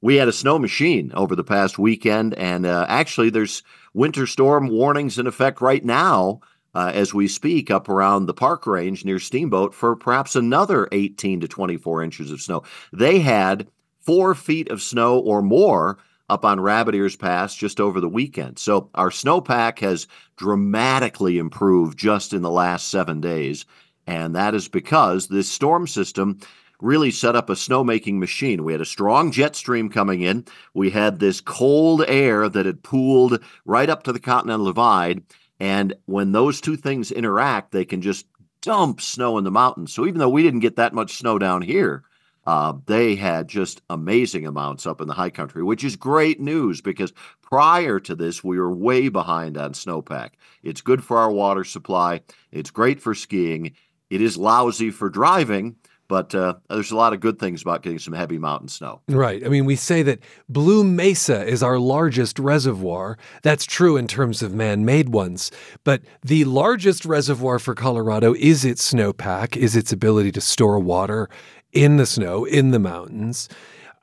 [0.00, 3.62] We had a snow machine over the past weekend, and uh, actually, there's
[3.94, 6.40] winter storm warnings in effect right now
[6.74, 11.40] uh, as we speak up around the park range near Steamboat for perhaps another 18
[11.40, 12.62] to 24 inches of snow.
[12.92, 13.68] They had
[14.00, 18.58] four feet of snow or more up on Rabbit Ears Pass just over the weekend.
[18.58, 20.06] So our snowpack has
[20.36, 23.66] dramatically improved just in the last seven days.
[24.06, 26.38] And that is because this storm system
[26.80, 28.64] really set up a snowmaking machine.
[28.64, 30.44] We had a strong jet stream coming in.
[30.74, 35.22] We had this cold air that had pooled right up to the Continental Divide.
[35.60, 38.26] And when those two things interact, they can just
[38.62, 39.92] dump snow in the mountains.
[39.92, 42.02] So even though we didn't get that much snow down here,
[42.46, 46.80] uh, they had just amazing amounts up in the high country, which is great news
[46.80, 47.12] because
[47.42, 50.30] prior to this, we were way behind on snowpack.
[50.62, 53.72] It's good for our water supply, it's great for skiing,
[54.10, 55.76] it is lousy for driving.
[56.06, 59.00] But uh, there's a lot of good things about getting some heavy mountain snow.
[59.08, 59.44] Right.
[59.44, 63.16] I mean, we say that Blue Mesa is our largest reservoir.
[63.42, 65.50] That's true in terms of man made ones.
[65.82, 71.28] But the largest reservoir for Colorado is its snowpack, is its ability to store water
[71.72, 73.48] in the snow, in the mountains.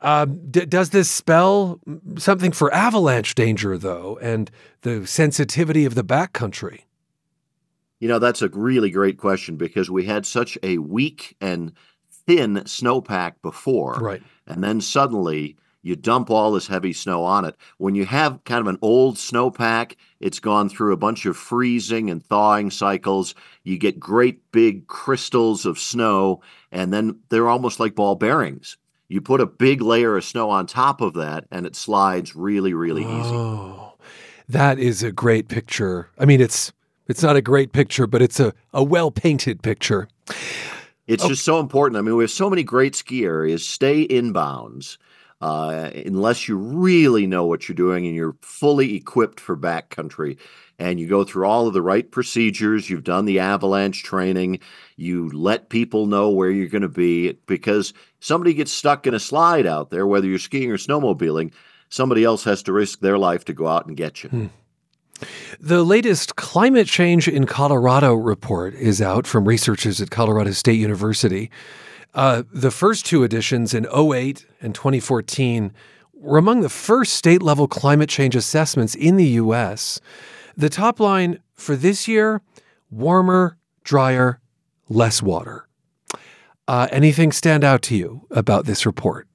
[0.00, 1.78] Uh, d- does this spell
[2.18, 4.50] something for avalanche danger, though, and
[4.82, 6.80] the sensitivity of the backcountry?
[8.00, 11.72] You know, that's a really great question because we had such a weak and
[12.26, 13.94] thin snowpack before.
[13.94, 14.22] Right.
[14.46, 17.56] And then suddenly you dump all this heavy snow on it.
[17.78, 22.08] When you have kind of an old snowpack, it's gone through a bunch of freezing
[22.08, 23.34] and thawing cycles.
[23.64, 28.76] You get great big crystals of snow, and then they're almost like ball bearings.
[29.08, 32.72] You put a big layer of snow on top of that, and it slides really,
[32.72, 33.34] really easy.
[33.34, 33.94] Oh,
[34.48, 36.08] that is a great picture.
[36.16, 36.72] I mean, it's
[37.08, 40.08] it's not a great picture, but it's a, a well painted picture.
[41.06, 41.28] It's Oh.
[41.28, 41.98] just so important.
[41.98, 43.66] I mean, we have so many great ski areas.
[43.66, 44.98] Stay inbounds
[45.40, 50.38] uh, unless you really know what you're doing and you're fully equipped for backcountry.
[50.78, 52.88] And you go through all of the right procedures.
[52.90, 54.60] You've done the avalanche training.
[54.96, 59.20] You let people know where you're going to be because somebody gets stuck in a
[59.20, 61.52] slide out there, whether you're skiing or snowmobiling,
[61.88, 64.50] somebody else has to risk their life to go out and get you.
[65.60, 71.50] The latest Climate Change in Colorado report is out from researchers at Colorado State University.
[72.14, 75.72] Uh, the first two editions in 08 and 2014
[76.14, 80.00] were among the first state level climate change assessments in the U.S.
[80.56, 82.42] The top line for this year
[82.90, 84.40] warmer, drier,
[84.88, 85.66] less water.
[86.68, 89.26] Uh, anything stand out to you about this report?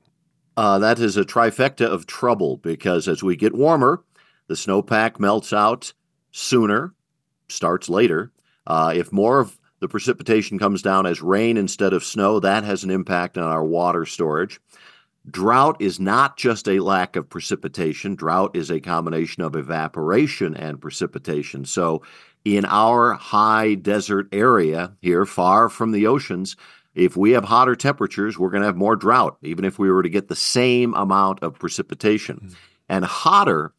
[0.55, 4.03] Uh, that is a trifecta of trouble because as we get warmer,
[4.47, 5.93] the snowpack melts out
[6.31, 6.93] sooner,
[7.47, 8.31] starts later.
[8.65, 12.83] Uh, if more of the precipitation comes down as rain instead of snow, that has
[12.83, 14.59] an impact on our water storage.
[15.29, 20.81] Drought is not just a lack of precipitation, drought is a combination of evaporation and
[20.81, 21.65] precipitation.
[21.65, 22.01] So,
[22.45, 26.55] in our high desert area here, far from the oceans,
[26.95, 30.01] if we have hotter temperatures, we're going to have more drought, even if we were
[30.01, 32.37] to get the same amount of precipitation.
[32.37, 32.53] Mm-hmm.
[32.89, 33.73] And hotter,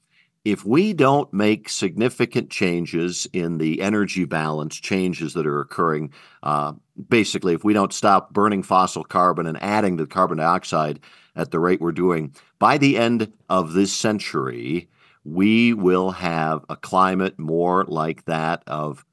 [0.51, 6.11] if we don't make significant changes in the energy balance, changes that are occurring,
[6.43, 6.73] uh,
[7.11, 11.01] basically, if we don't stop burning fossil carbon and adding the carbon dioxide
[11.37, 14.89] at the rate we're doing, by the end of this century,
[15.23, 19.05] we will have a climate more like that of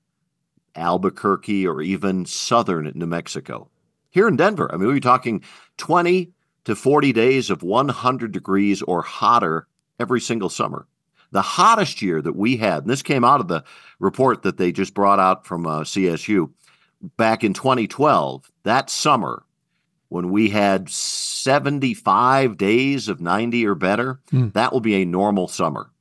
[0.73, 3.69] Albuquerque or even southern New Mexico
[4.09, 4.73] here in Denver.
[4.73, 5.43] I mean, we're talking
[5.79, 6.31] 20
[6.63, 9.67] to 40 days of 100 degrees or hotter
[9.99, 10.87] every single summer.
[11.31, 13.63] The hottest year that we had, and this came out of the
[13.99, 16.51] report that they just brought out from uh, CSU
[17.17, 19.43] back in 2012, that summer,
[20.09, 24.53] when we had 75 days of 90 or better, mm.
[24.53, 25.91] that will be a normal summer.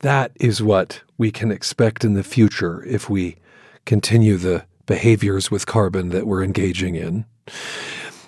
[0.00, 3.36] That is what we can expect in the future if we
[3.84, 7.26] continue the behaviors with carbon that we're engaging in.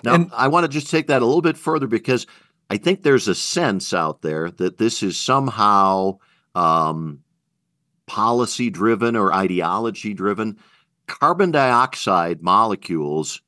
[0.03, 2.27] Now, and, I want to just take that a little bit further because
[2.69, 6.19] I think there's a sense out there that this is somehow
[6.55, 7.19] um,
[8.05, 10.57] policy driven or ideology driven.
[11.07, 13.41] Carbon dioxide molecules,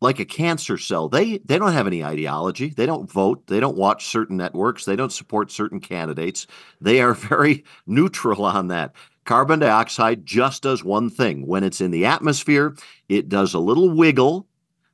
[0.00, 2.70] like a cancer cell, they, they don't have any ideology.
[2.70, 3.46] They don't vote.
[3.46, 4.84] They don't watch certain networks.
[4.84, 6.46] They don't support certain candidates.
[6.80, 8.94] They are very neutral on that.
[9.24, 11.46] Carbon dioxide just does one thing.
[11.46, 12.74] When it's in the atmosphere,
[13.08, 14.46] it does a little wiggle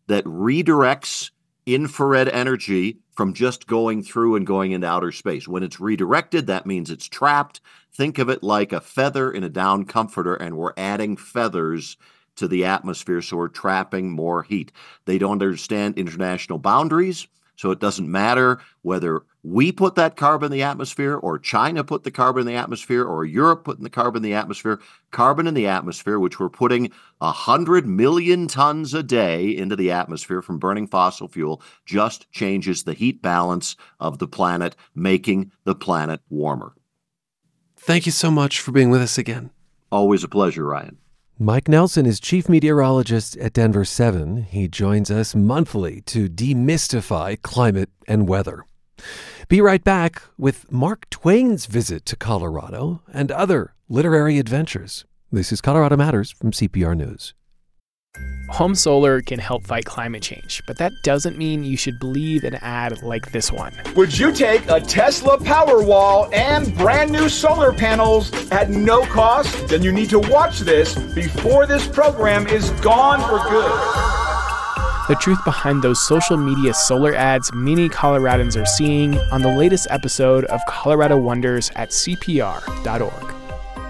[0.08, 1.30] that redirects
[1.64, 5.48] infrared energy from just going through and going into outer space.
[5.48, 7.60] When it's redirected, that means it's trapped.
[7.92, 11.96] Think of it like a feather in a down comforter, and we're adding feathers
[12.36, 14.70] to the atmosphere, so we're trapping more heat.
[15.06, 17.26] They don't understand international boundaries.
[17.56, 22.04] So it doesn't matter whether we put that carbon in the atmosphere or China put
[22.04, 24.80] the carbon in the atmosphere or Europe putting the carbon in the atmosphere.
[25.10, 30.42] Carbon in the atmosphere, which we're putting 100 million tons a day into the atmosphere
[30.42, 36.20] from burning fossil fuel, just changes the heat balance of the planet, making the planet
[36.28, 36.74] warmer.
[37.76, 39.50] Thank you so much for being with us again.
[39.92, 40.98] Always a pleasure, Ryan.
[41.38, 44.44] Mike Nelson is chief meteorologist at Denver 7.
[44.44, 48.64] He joins us monthly to demystify climate and weather.
[49.46, 55.04] Be right back with Mark Twain's visit to Colorado and other literary adventures.
[55.30, 57.34] This is Colorado Matters from CPR News.
[58.50, 62.54] Home solar can help fight climate change, but that doesn't mean you should believe an
[62.56, 63.72] ad like this one.
[63.96, 69.68] Would you take a Tesla Powerwall and brand new solar panels at no cost?
[69.68, 74.06] Then you need to watch this before this program is gone for good.
[75.08, 79.88] The truth behind those social media solar ads many Coloradans are seeing on the latest
[79.90, 83.34] episode of Colorado Wonders at CPR.org.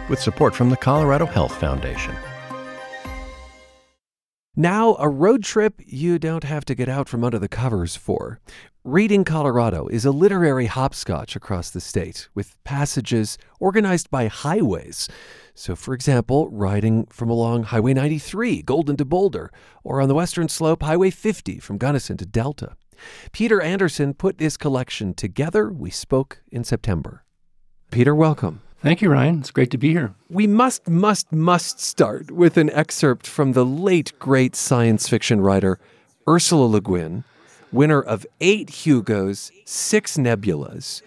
[0.09, 2.15] With support from the Colorado Health Foundation.
[4.59, 8.41] Now, a road trip you don't have to get out from under the covers for.
[8.85, 15.11] Reading Colorado is a literary hopscotch across the state, with passages organized by highways.
[15.55, 19.53] So, for example, riding from along Highway 93, Golden to Boulder,
[19.85, 22.77] or on the western slope, Highway 50 from Gunnison to Delta.
[23.33, 25.71] Peter Anderson put this collection together.
[25.71, 27.27] We spoke in September.
[27.91, 28.63] Peter, welcome.
[28.83, 29.41] Thank you, Ryan.
[29.41, 30.15] It's great to be here.
[30.29, 35.79] We must, must, must start with an excerpt from the late, great science fiction writer
[36.29, 37.25] Ursula Le Guin,
[37.73, 41.03] winner of eight Hugos, six Nebulas.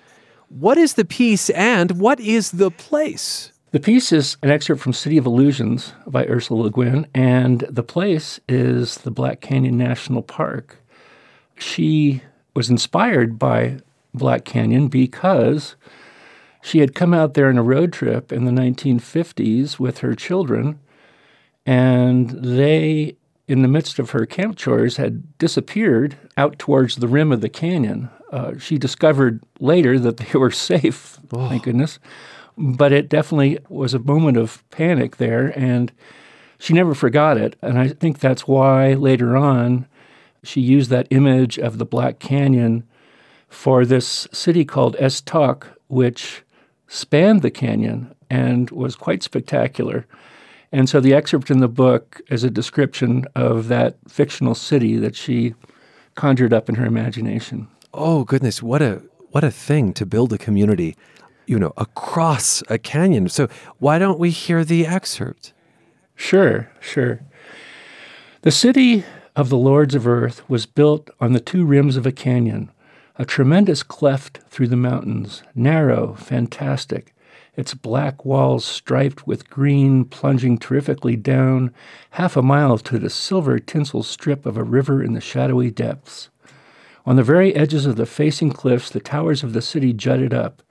[0.50, 3.52] What is the piece and what is the place?
[3.72, 7.84] The piece is an excerpt from City of Illusions by Ursula Le Guin, and the
[7.84, 10.78] place is the Black Canyon National Park.
[11.56, 12.24] She
[12.56, 13.78] was inspired by
[14.12, 15.76] Black Canyon because
[16.62, 20.80] she had come out there on a road trip in the 1950s with her children,
[21.66, 23.16] and they,
[23.48, 27.50] in the midst of her camp chores, had disappeared out towards the rim of the
[27.50, 28.10] canyon.
[28.32, 31.50] Uh, she discovered later that they were safe, oh.
[31.50, 32.00] thank goodness.
[32.58, 35.92] But it definitely was a moment of panic there, and
[36.58, 37.56] she never forgot it.
[37.62, 39.88] And I think that's why later on
[40.44, 42.84] she used that image of the Black Canyon
[43.48, 46.44] for this city called Es Toch, which
[46.90, 50.06] spanned the canyon and was quite spectacular.
[50.72, 55.16] And so the excerpt in the book is a description of that fictional city that
[55.16, 55.56] she
[56.16, 57.68] conjured up in her imagination.
[57.94, 60.96] Oh goodness, what a what a thing to build a community,
[61.46, 63.30] you know, across a canyon.
[63.30, 63.48] So
[63.78, 65.54] why don't we hear the excerpt?
[66.16, 67.22] Sure, sure.
[68.42, 69.06] The city
[69.36, 72.72] of the lords of earth was built on the two rims of a canyon
[73.20, 77.14] a tremendous cleft through the mountains, narrow, fantastic,
[77.58, 81.74] its black walls striped with green, plunging terrifically down
[82.12, 86.30] half a mile to the silver tinsel strip of a river in the shadowy depths.
[87.06, 90.62] On the very edges of the facing cliffs, the towers of the city jutted up,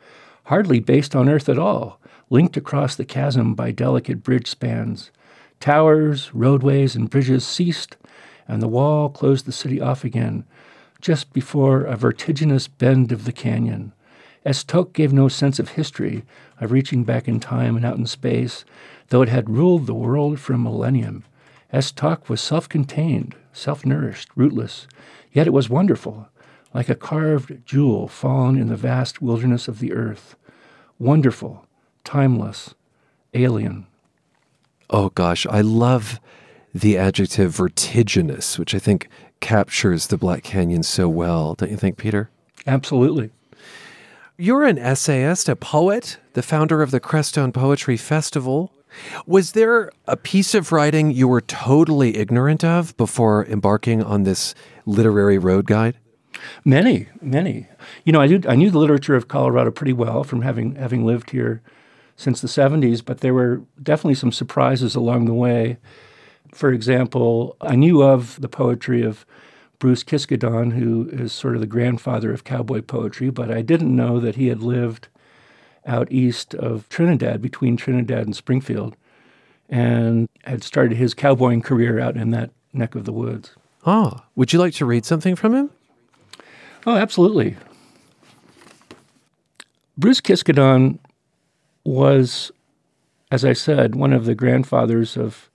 [0.44, 5.10] hardly based on earth at all, linked across the chasm by delicate bridge spans.
[5.60, 7.98] Towers, roadways, and bridges ceased,
[8.46, 10.44] and the wall closed the city off again,
[11.00, 13.92] just before a vertiginous bend of the canyon.
[14.44, 16.24] Es Toch gave no sense of history,
[16.60, 18.64] of reaching back in time and out in space,
[19.08, 21.24] though it had ruled the world for a millennium.
[21.72, 24.86] Es Toch was self contained, self nourished, rootless,
[25.32, 26.28] yet it was wonderful,
[26.72, 30.36] like a carved jewel fallen in the vast wilderness of the earth.
[30.98, 31.66] Wonderful,
[32.04, 32.74] timeless,
[33.34, 33.86] alien.
[34.90, 36.18] Oh gosh, I love
[36.74, 39.08] the adjective vertiginous, which I think
[39.40, 41.54] captures the Black Canyon so well.
[41.54, 42.30] Don't you think, Peter?
[42.66, 43.30] Absolutely.
[44.36, 48.72] You're an essayist, a poet, the founder of the Crestone Poetry Festival.
[49.26, 54.54] Was there a piece of writing you were totally ignorant of before embarking on this
[54.86, 55.98] literary road guide?
[56.64, 57.66] Many, many.
[58.04, 61.04] You know, I did, I knew the literature of Colorado pretty well from having having
[61.04, 61.62] lived here
[62.16, 65.78] since the 70s, but there were definitely some surprises along the way.
[66.52, 69.24] For example, I knew of the poetry of
[69.78, 74.18] Bruce Kiskaddon, who is sort of the grandfather of cowboy poetry, but I didn't know
[74.18, 75.08] that he had lived
[75.86, 78.96] out east of Trinidad, between Trinidad and Springfield,
[79.68, 83.52] and had started his cowboying career out in that neck of the woods.
[83.86, 85.70] Oh, would you like to read something from him?
[86.86, 87.56] Oh, absolutely.
[89.96, 90.98] Bruce Kiskaddon
[91.84, 92.50] was,
[93.30, 95.48] as I said, one of the grandfathers of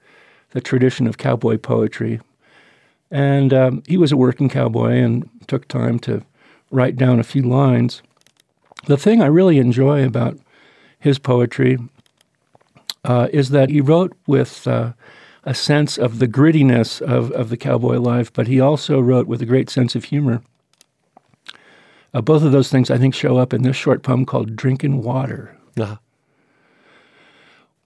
[0.54, 2.22] the tradition of cowboy poetry.
[3.12, 6.24] And um, he was a working cowboy and took time to
[6.72, 8.02] write down a few lines.
[8.86, 10.40] The thing I really enjoy about
[11.00, 11.78] his poetry
[13.04, 14.94] uh, is that he wrote with uh,
[15.44, 19.42] a sense of the grittiness of, of the cowboy life, but he also wrote with
[19.42, 20.42] a great sense of humor.
[22.14, 25.02] Uh, both of those things, I think, show up in this short poem called Drinking
[25.02, 25.58] Water.
[25.78, 25.98] Uh-huh.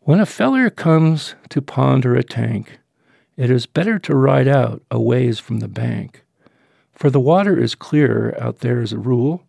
[0.08, 2.80] When a feller comes to pond or a tank,
[3.36, 6.24] it is better to ride out a ways from the bank,
[6.94, 9.44] for the water is clearer out there as a rule,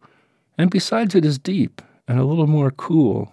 [0.59, 3.33] and besides it is deep and a little more cool.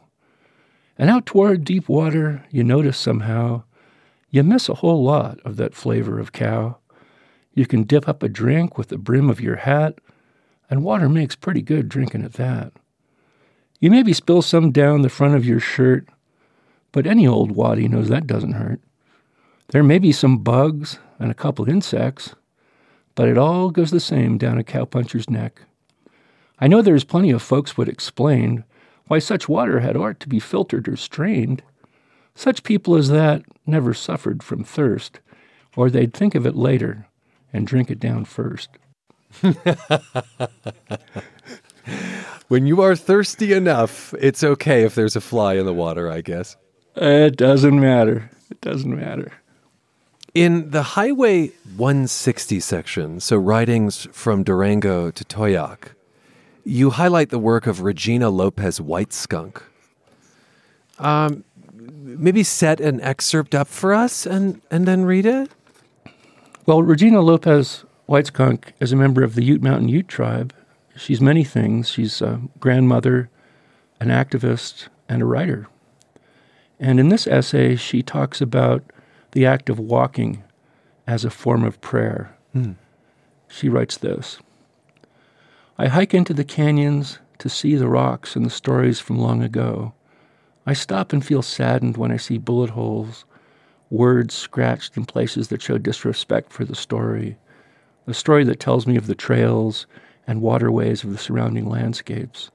[0.99, 3.63] And out toward deep water, you notice somehow
[4.30, 6.78] you miss a whole lot of that flavor of cow.
[7.55, 9.97] You can dip up a drink with the brim of your hat,
[10.69, 12.73] and water makes pretty good drinking at that.
[13.80, 16.07] You maybe spill some down the front of your shirt,
[16.96, 18.80] but any old waddy knows that doesn't hurt.
[19.68, 22.36] There may be some bugs and a couple insects,
[23.16, 25.64] but it all goes the same down a cowpuncher's neck.
[26.58, 28.64] I know there's plenty of folks would explain
[29.08, 31.64] why such water had ought to be filtered or strained.
[32.34, 35.20] Such people as that never suffered from thirst,
[35.76, 37.08] or they'd think of it later
[37.52, 38.70] and drink it down first.
[42.48, 46.22] when you are thirsty enough, it's okay if there's a fly in the water, I
[46.22, 46.56] guess.
[46.96, 48.32] It doesn't matter.
[48.50, 49.32] It doesn't matter.
[50.34, 55.89] In the Highway 160 section, so writings from Durango to Towaoc,
[56.64, 59.64] you highlight the work of Regina Lopez White Skunk.
[61.00, 61.43] Um,
[61.74, 65.52] maybe set an excerpt up for us and, and then read it?
[66.66, 70.54] Well, Regina Lopez White Skunk is a member of the Ute Mountain Ute tribe.
[70.96, 71.89] She's many things.
[71.89, 73.30] She's a grandmother,
[74.00, 75.68] an activist, and a writer.
[76.80, 78.84] And in this essay, she talks about
[79.32, 80.43] the act of walking
[81.07, 82.36] as a form of prayer.
[82.55, 82.76] Mm.
[83.47, 84.39] She writes this
[85.78, 89.93] I hike into the canyons to see the rocks and the stories from long ago.
[90.65, 93.26] I stop and feel saddened when I see bullet holes,
[93.89, 97.38] words scratched in places that show disrespect for the story,
[98.05, 99.86] the story that tells me of the trails
[100.26, 102.49] and waterways of the surrounding landscapes.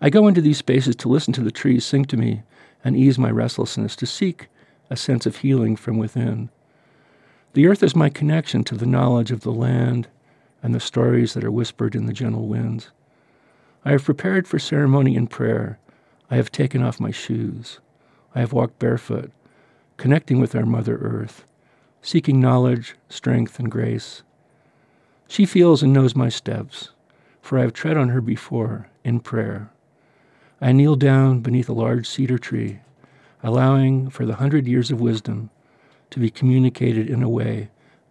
[0.00, 2.42] I go into these spaces to listen to the trees sing to me
[2.84, 4.48] and ease my restlessness, to seek
[4.90, 6.50] a sense of healing from within.
[7.54, 10.08] The earth is my connection to the knowledge of the land
[10.62, 12.90] and the stories that are whispered in the gentle winds.
[13.84, 15.78] I have prepared for ceremony and prayer.
[16.30, 17.80] I have taken off my shoes.
[18.34, 19.32] I have walked barefoot,
[19.96, 21.44] connecting with our Mother Earth,
[22.00, 24.22] seeking knowledge, strength, and grace.
[25.28, 26.90] She feels and knows my steps,
[27.40, 29.70] for I have tread on her before in prayer.
[30.62, 32.78] I kneel down beneath a large cedar tree
[33.42, 35.50] allowing for the hundred years of wisdom
[36.10, 37.68] to be communicated in a way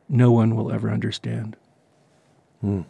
[0.09, 1.55] no one will ever understand.
[2.61, 2.85] Mm.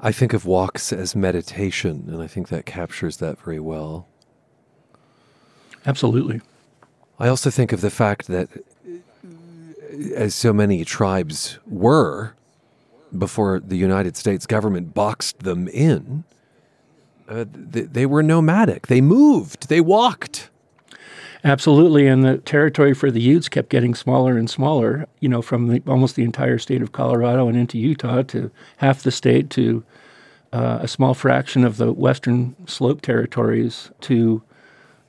[0.00, 4.08] I think of walks as meditation, and I think that captures that very well.
[5.86, 6.40] Absolutely.
[7.20, 8.48] I also think of the fact that,
[10.16, 12.34] as so many tribes were
[13.16, 16.24] before the United States government boxed them in,
[17.28, 18.86] uh, they, they were nomadic.
[18.86, 20.50] They moved, they walked.
[21.44, 25.06] Absolutely, and the territory for the Utes kept getting smaller and smaller.
[25.20, 29.02] You know, from the, almost the entire state of Colorado and into Utah to half
[29.02, 29.84] the state to
[30.52, 34.42] uh, a small fraction of the western slope territories to,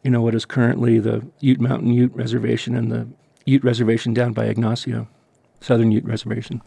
[0.04, 3.08] you know, what is currently the Ute Mountain Ute Reservation and the
[3.46, 5.08] Ute Reservation down by Ignacio,
[5.62, 6.62] Southern Ute Reservation.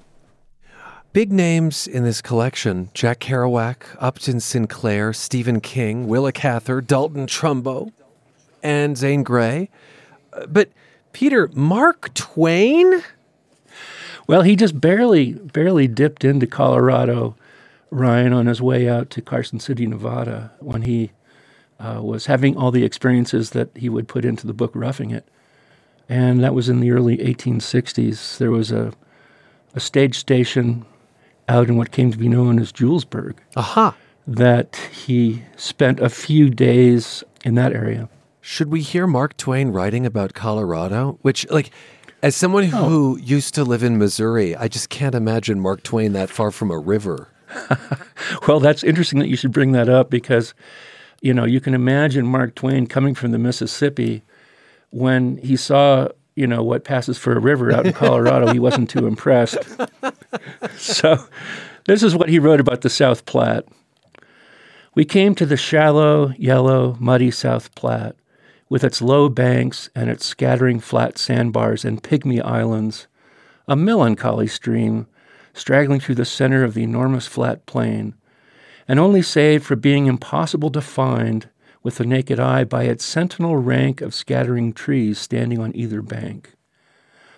[1.12, 7.92] Big names in this collection Jack Kerouac, Upton Sinclair, Stephen King, Willa Cather, Dalton Trumbo,
[8.62, 9.68] and Zane Grey.
[10.32, 10.70] Uh, but,
[11.12, 13.02] Peter, Mark Twain?
[14.26, 17.36] Well, he just barely, barely dipped into Colorado,
[17.90, 21.10] Ryan, on his way out to Carson City, Nevada, when he
[21.78, 25.28] uh, was having all the experiences that he would put into the book Roughing It.
[26.08, 28.38] And that was in the early 1860s.
[28.38, 28.94] There was a,
[29.74, 30.86] a stage station
[31.49, 33.36] out in what came to be known as Julesburg.
[33.57, 33.97] Aha.
[34.26, 38.09] That he spent a few days in that area.
[38.40, 41.18] Should we hear Mark Twain writing about Colorado?
[41.22, 41.70] Which, like,
[42.22, 43.16] as someone who oh.
[43.16, 46.78] used to live in Missouri, I just can't imagine Mark Twain that far from a
[46.78, 47.28] river.
[48.49, 50.55] well, that's interesting that you should bring that up because,
[51.20, 54.22] you know, you can imagine Mark Twain coming from the Mississippi
[54.90, 58.88] when he saw you know, what passes for a river out in Colorado, he wasn't
[58.88, 59.59] too impressed.
[60.76, 61.26] So,
[61.87, 63.66] this is what he wrote about the South Platte.
[64.95, 68.16] We came to the shallow, yellow, muddy South Platte,
[68.68, 73.07] with its low banks and its scattering flat sandbars and pygmy islands,
[73.66, 75.07] a melancholy stream
[75.55, 78.14] straggling through the center of the enormous flat plain,
[78.89, 81.49] and only saved for being impossible to find
[81.83, 86.55] with the naked eye by its sentinel rank of scattering trees standing on either bank.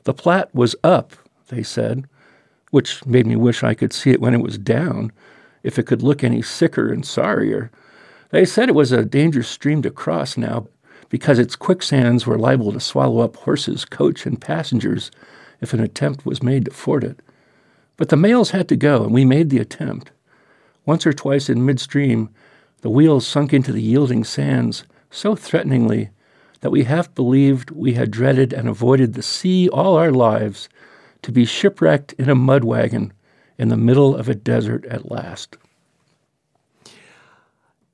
[0.04, 1.14] The Platte was up,
[1.48, 2.06] they said,
[2.74, 5.12] which made me wish I could see it when it was down,
[5.62, 7.70] if it could look any sicker and sorrier.
[8.30, 10.66] They said it was a dangerous stream to cross now
[11.08, 15.12] because its quicksands were liable to swallow up horses, coach, and passengers
[15.60, 17.20] if an attempt was made to ford it.
[17.96, 20.10] But the mails had to go, and we made the attempt.
[20.84, 22.28] Once or twice in midstream,
[22.80, 26.10] the wheels sunk into the yielding sands so threateningly
[26.60, 30.68] that we half believed we had dreaded and avoided the sea all our lives
[31.24, 33.12] to be shipwrecked in a mud wagon
[33.58, 35.56] in the middle of a desert at last.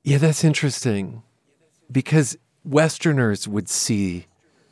[0.03, 1.23] Yeah, that's interesting
[1.91, 4.25] because Westerners would see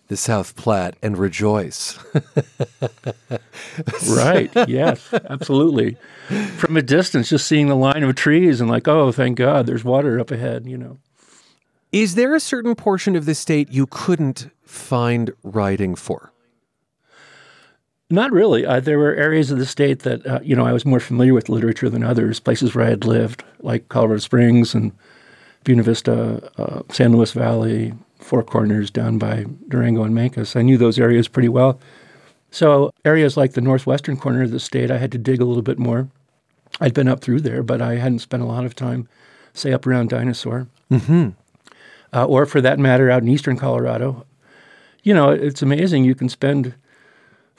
[0.07, 1.97] the South Platte and rejoice.
[4.09, 4.51] right.
[4.67, 5.97] Yes, absolutely.
[6.57, 9.85] From a distance, just seeing the line of trees and like, oh, thank God, there's
[9.85, 10.97] water up ahead, you know.
[11.91, 16.33] Is there a certain portion of the state you couldn't find writing for?
[18.09, 18.65] Not really.
[18.65, 21.33] Uh, there were areas of the state that, uh, you know, I was more familiar
[21.33, 24.91] with literature than others, places where I had lived, like Colorado Springs and
[25.63, 30.55] Buena Vista, uh, San Luis Valley, Four Corners down by Durango and Mancos.
[30.55, 31.79] I knew those areas pretty well.
[32.51, 35.61] So, areas like the northwestern corner of the state, I had to dig a little
[35.61, 36.09] bit more.
[36.81, 39.07] I'd been up through there, but I hadn't spent a lot of time,
[39.53, 40.67] say, up around Dinosaur.
[40.89, 41.29] Mm-hmm.
[42.11, 44.25] Uh, or for that matter, out in eastern Colorado.
[45.03, 46.05] You know, it's amazing.
[46.05, 46.73] You can spend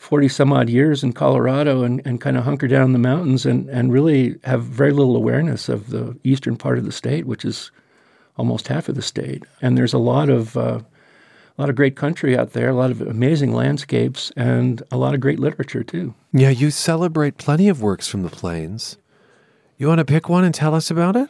[0.01, 3.44] 40 some odd years in Colorado and, and kind of hunker down in the mountains
[3.44, 7.44] and, and really have very little awareness of the eastern part of the state, which
[7.44, 7.70] is
[8.38, 9.44] almost half of the state.
[9.61, 12.90] And there's a lot of uh, a lot of great country out there, a lot
[12.90, 16.14] of amazing landscapes, and a lot of great literature too.
[16.32, 18.96] Yeah, you celebrate plenty of works from the plains.
[19.76, 21.28] You want to pick one and tell us about it?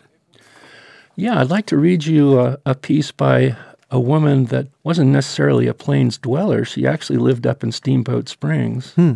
[1.16, 3.56] Yeah, I'd like to read you a, a piece by
[3.91, 6.64] a woman that wasn't necessarily a plains dweller.
[6.64, 8.93] She actually lived up in Steamboat Springs.
[8.95, 9.14] Hmm.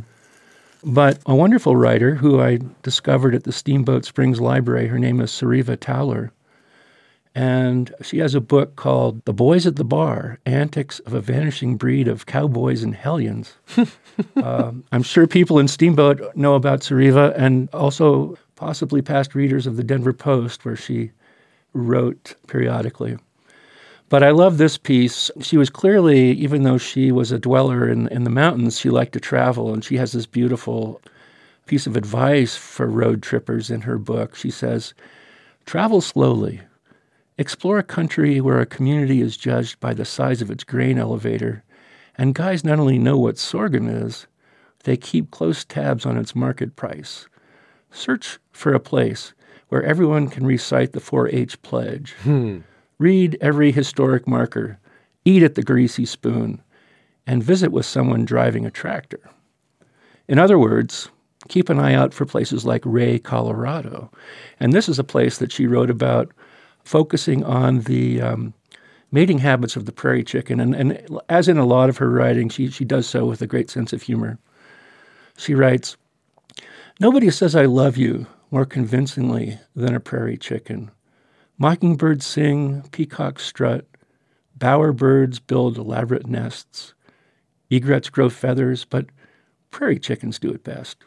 [0.82, 5.30] But a wonderful writer who I discovered at the Steamboat Springs Library, her name is
[5.30, 6.32] Sureva Towler.
[7.34, 11.76] And she has a book called The Boys at the Bar Antics of a Vanishing
[11.76, 13.54] Breed of Cowboys and Hellions.
[14.36, 19.76] um, I'm sure people in Steamboat know about Sariva and also possibly past readers of
[19.76, 21.10] the Denver Post, where she
[21.72, 23.16] wrote periodically.
[24.08, 25.30] But I love this piece.
[25.40, 29.12] She was clearly, even though she was a dweller in, in the mountains, she liked
[29.14, 29.72] to travel.
[29.72, 31.00] And she has this beautiful
[31.66, 34.36] piece of advice for road trippers in her book.
[34.36, 34.94] She says,
[35.64, 36.60] Travel slowly
[37.36, 41.64] Explore a country where a community is judged by the size of its grain elevator,
[42.16, 44.28] and guys not only know what sorghum is,
[44.84, 47.26] they keep close tabs on its market price.
[47.90, 49.34] Search for a place
[49.68, 52.12] where everyone can recite the 4 H pledge.
[52.22, 52.58] Hmm.
[52.98, 54.78] Read every historic marker
[55.24, 56.62] eat at the greasy spoon,
[57.26, 59.20] and visit with someone driving a tractor.
[60.28, 61.08] In other words,
[61.48, 64.10] keep an eye out for places like Wray, Colorado.
[64.60, 66.32] And this is a place that she wrote about
[66.84, 68.54] focusing on the um,
[69.10, 70.60] mating habits of the prairie chicken.
[70.60, 73.46] And, and as in a lot of her writing, she, she does so with a
[73.46, 74.38] great sense of humor.
[75.38, 75.96] She writes
[77.00, 80.90] Nobody says I love you more convincingly than a prairie chicken.
[81.56, 83.86] Mockingbirds sing, peacocks strut,
[84.56, 86.94] bower birds build elaborate nests,
[87.70, 89.06] egrets grow feathers, but
[89.70, 91.04] prairie chickens do it best.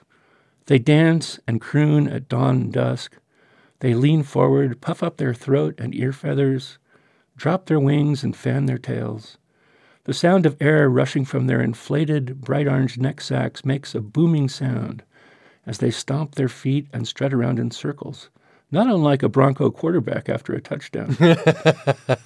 [0.68, 3.18] They dance and croon at dawn and dusk.
[3.80, 6.78] They lean forward, puff up their throat and ear feathers,
[7.36, 9.38] drop their wings and fan their tails.
[10.06, 14.48] The sound of air rushing from their inflated, bright orange neck sacs makes a booming
[14.48, 15.04] sound
[15.66, 18.30] as they stomp their feet and strut around in circles,
[18.72, 21.10] not unlike a Bronco quarterback after a touchdown.
[21.20, 22.20] the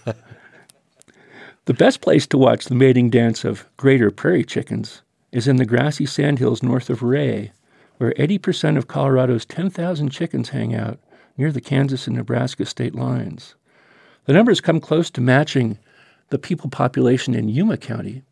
[1.68, 6.06] best place to watch the mating dance of greater prairie chickens is in the grassy
[6.06, 7.52] sandhills north of Wray,
[7.98, 11.00] where 80% of Colorado's 10,000 chickens hang out
[11.38, 13.56] near the Kansas and Nebraska state lines.
[14.26, 15.78] The numbers come close to matching
[16.30, 18.24] the people population in Yuma County,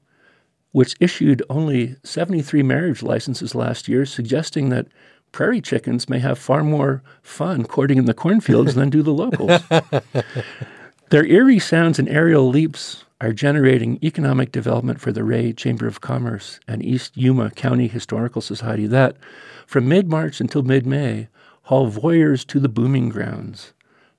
[0.72, 4.88] which issued only 73 marriage licenses last year, suggesting that
[5.32, 9.62] prairie chickens may have far more fun courting in the cornfields than do the locals.
[11.10, 16.02] Their eerie sounds and aerial leaps are generating economic development for the Wray Chamber of
[16.02, 19.18] Commerce and East Yuma County Historical Society that,
[19.66, 21.28] from mid March until mid May,
[21.64, 23.74] haul voyeurs to the booming grounds.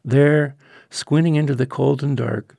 [0.05, 0.55] There,
[0.91, 2.57] squinting into the cold and dark,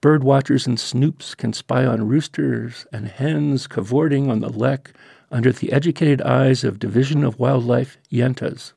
[0.00, 4.92] bird watchers and snoops can spy on roosters and hens cavorting on the lek
[5.34, 8.72] under the educated eyes of Division of Wildlife yentas.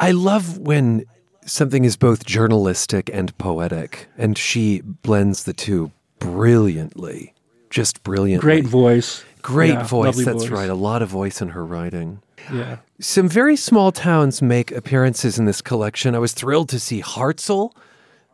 [0.00, 1.04] I love when
[1.46, 7.32] something is both journalistic and poetic, and she blends the two brilliantly.
[7.70, 8.40] Just brilliantly.
[8.44, 9.24] Great voice.
[9.42, 10.16] Great Yeah, voice.
[10.24, 10.50] That's voice.
[10.50, 10.68] right.
[10.68, 12.20] A lot of voice in her writing.
[12.52, 12.78] Yeah.
[13.00, 16.16] Some very small towns make appearances in this collection.
[16.16, 17.72] I was thrilled to see Hartsel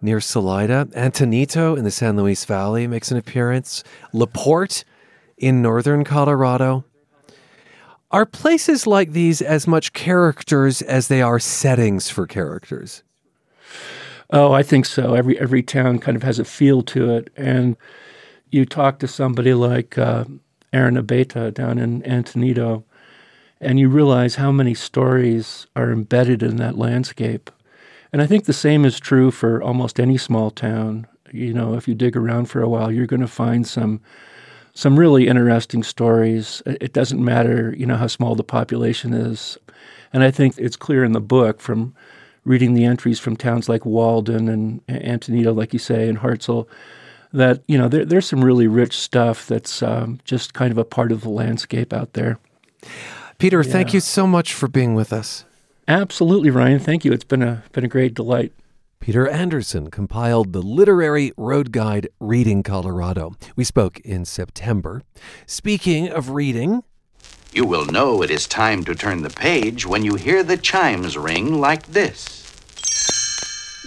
[0.01, 0.89] near Salida.
[0.97, 3.85] Antonito in the San Luis Valley makes an appearance.
[4.14, 4.85] LaPorte
[5.43, 6.84] in northern Colorado.
[8.11, 13.03] Are places like these as much characters as they are settings for characters?
[14.30, 15.14] Oh, I think so.
[15.14, 17.76] Every every town kind of has a feel to it, and
[18.51, 20.24] you talk to somebody like uh,
[20.72, 22.84] Aaron Abeyta down in Antonito,
[23.61, 27.51] and you realize how many stories are embedded in that landscape.
[28.12, 31.07] And I think the same is true for almost any small town.
[31.30, 34.03] You know, if you dig around for a while, you're going to find some
[34.75, 36.62] some really interesting stories.
[36.66, 39.59] It doesn't matter, you know, how small the population is.
[40.12, 41.95] And I think it's clear in the book from
[42.45, 46.66] reading the entries from towns like Walden and Antonito, like you say, and Hartsel,
[47.33, 50.85] that, you know, there, there's some really rich stuff that's um, just kind of a
[50.85, 52.39] part of the landscape out there.
[53.39, 55.45] Peter, thank you so much for being with us.
[55.89, 56.79] Absolutely, Ryan.
[56.79, 57.12] Thank you.
[57.12, 58.53] It's been a been a great delight.
[59.03, 63.32] Peter Anderson compiled the literary road guide Reading Colorado.
[63.57, 65.03] We spoke in September.
[65.44, 66.84] Speaking of reading,
[67.53, 71.18] You will know it is time to turn the page when you hear the chimes
[71.18, 72.38] ring like this.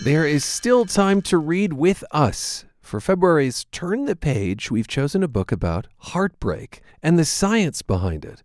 [0.04, 2.66] there is still time to read with us.
[2.82, 8.26] For February's Turn the Page, we've chosen a book about heartbreak and the science behind
[8.26, 8.44] it.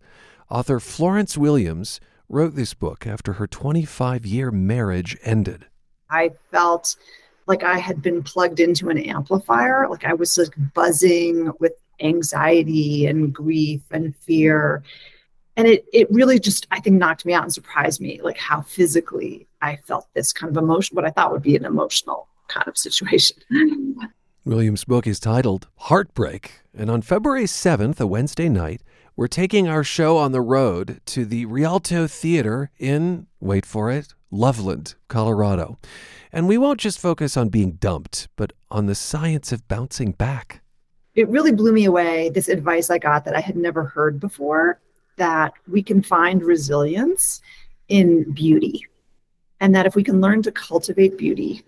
[0.49, 1.99] Author Florence Williams
[2.29, 5.65] wrote this book after her 25 year marriage ended.
[6.11, 6.95] I felt
[7.47, 9.87] like I had been plugged into an amplifier.
[9.89, 14.83] Like I was like buzzing with anxiety and grief and fear.
[15.57, 18.61] And it it really just I think knocked me out and surprised me like how
[18.61, 22.67] physically I felt this kind of emotion, what I thought would be an emotional kind
[22.67, 23.37] of situation.
[24.45, 28.81] Williams' book is titled Heartbreak, and on February 7th, a Wednesday night,
[29.15, 34.15] we're taking our show on the road to the Rialto Theater in, wait for it,
[34.31, 35.77] Loveland, Colorado.
[36.31, 40.61] And we won't just focus on being dumped, but on the science of bouncing back.
[41.13, 44.79] it really blew me away this advice I got that I had never heard before
[45.17, 47.41] that we can find resilience
[47.89, 48.85] in beauty.
[49.59, 51.63] And that if we can learn to cultivate beauty,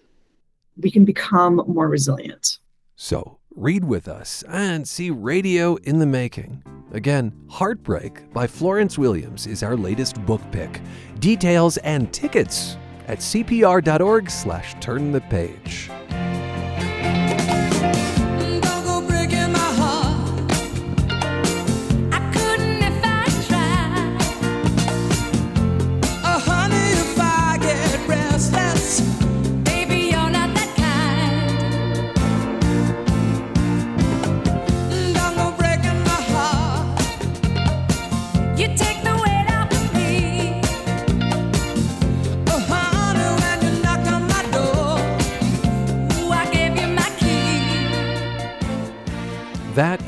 [0.78, 2.60] we can become more resilient.
[2.96, 6.64] So read with us and see Radio in the Making.
[6.92, 10.82] Again, Heartbreak by Florence Williams is our latest book pick.
[11.20, 12.78] Details and tickets
[13.08, 15.90] at cpr.org slash turn the page.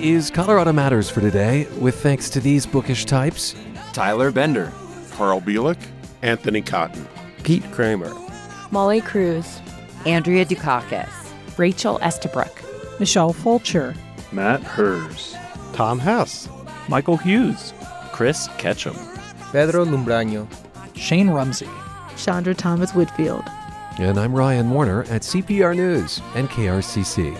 [0.09, 3.55] Is Colorado Matters for today, with thanks to these bookish types
[3.91, 4.71] Tyler Bender,
[5.11, 5.79] Carl Bielik,
[6.21, 7.07] Anthony Cotton,
[7.43, 8.13] Pete Kramer,
[8.69, 9.59] Molly Cruz,
[10.05, 11.09] Andrea Dukakis,
[11.57, 12.61] Rachel Estabrook,
[12.99, 13.95] Michelle Fulcher,
[14.31, 15.35] Matt Hers,
[15.73, 16.47] Tom Hess,
[16.87, 17.73] Michael Hughes,
[18.11, 18.95] Chris Ketchum,
[19.51, 20.47] Pedro Lumbraño,
[20.95, 21.69] Shane Rumsey,
[22.15, 23.45] Chandra Thomas Whitfield.
[23.97, 27.35] And I'm Ryan Warner at CPR News and KRCC.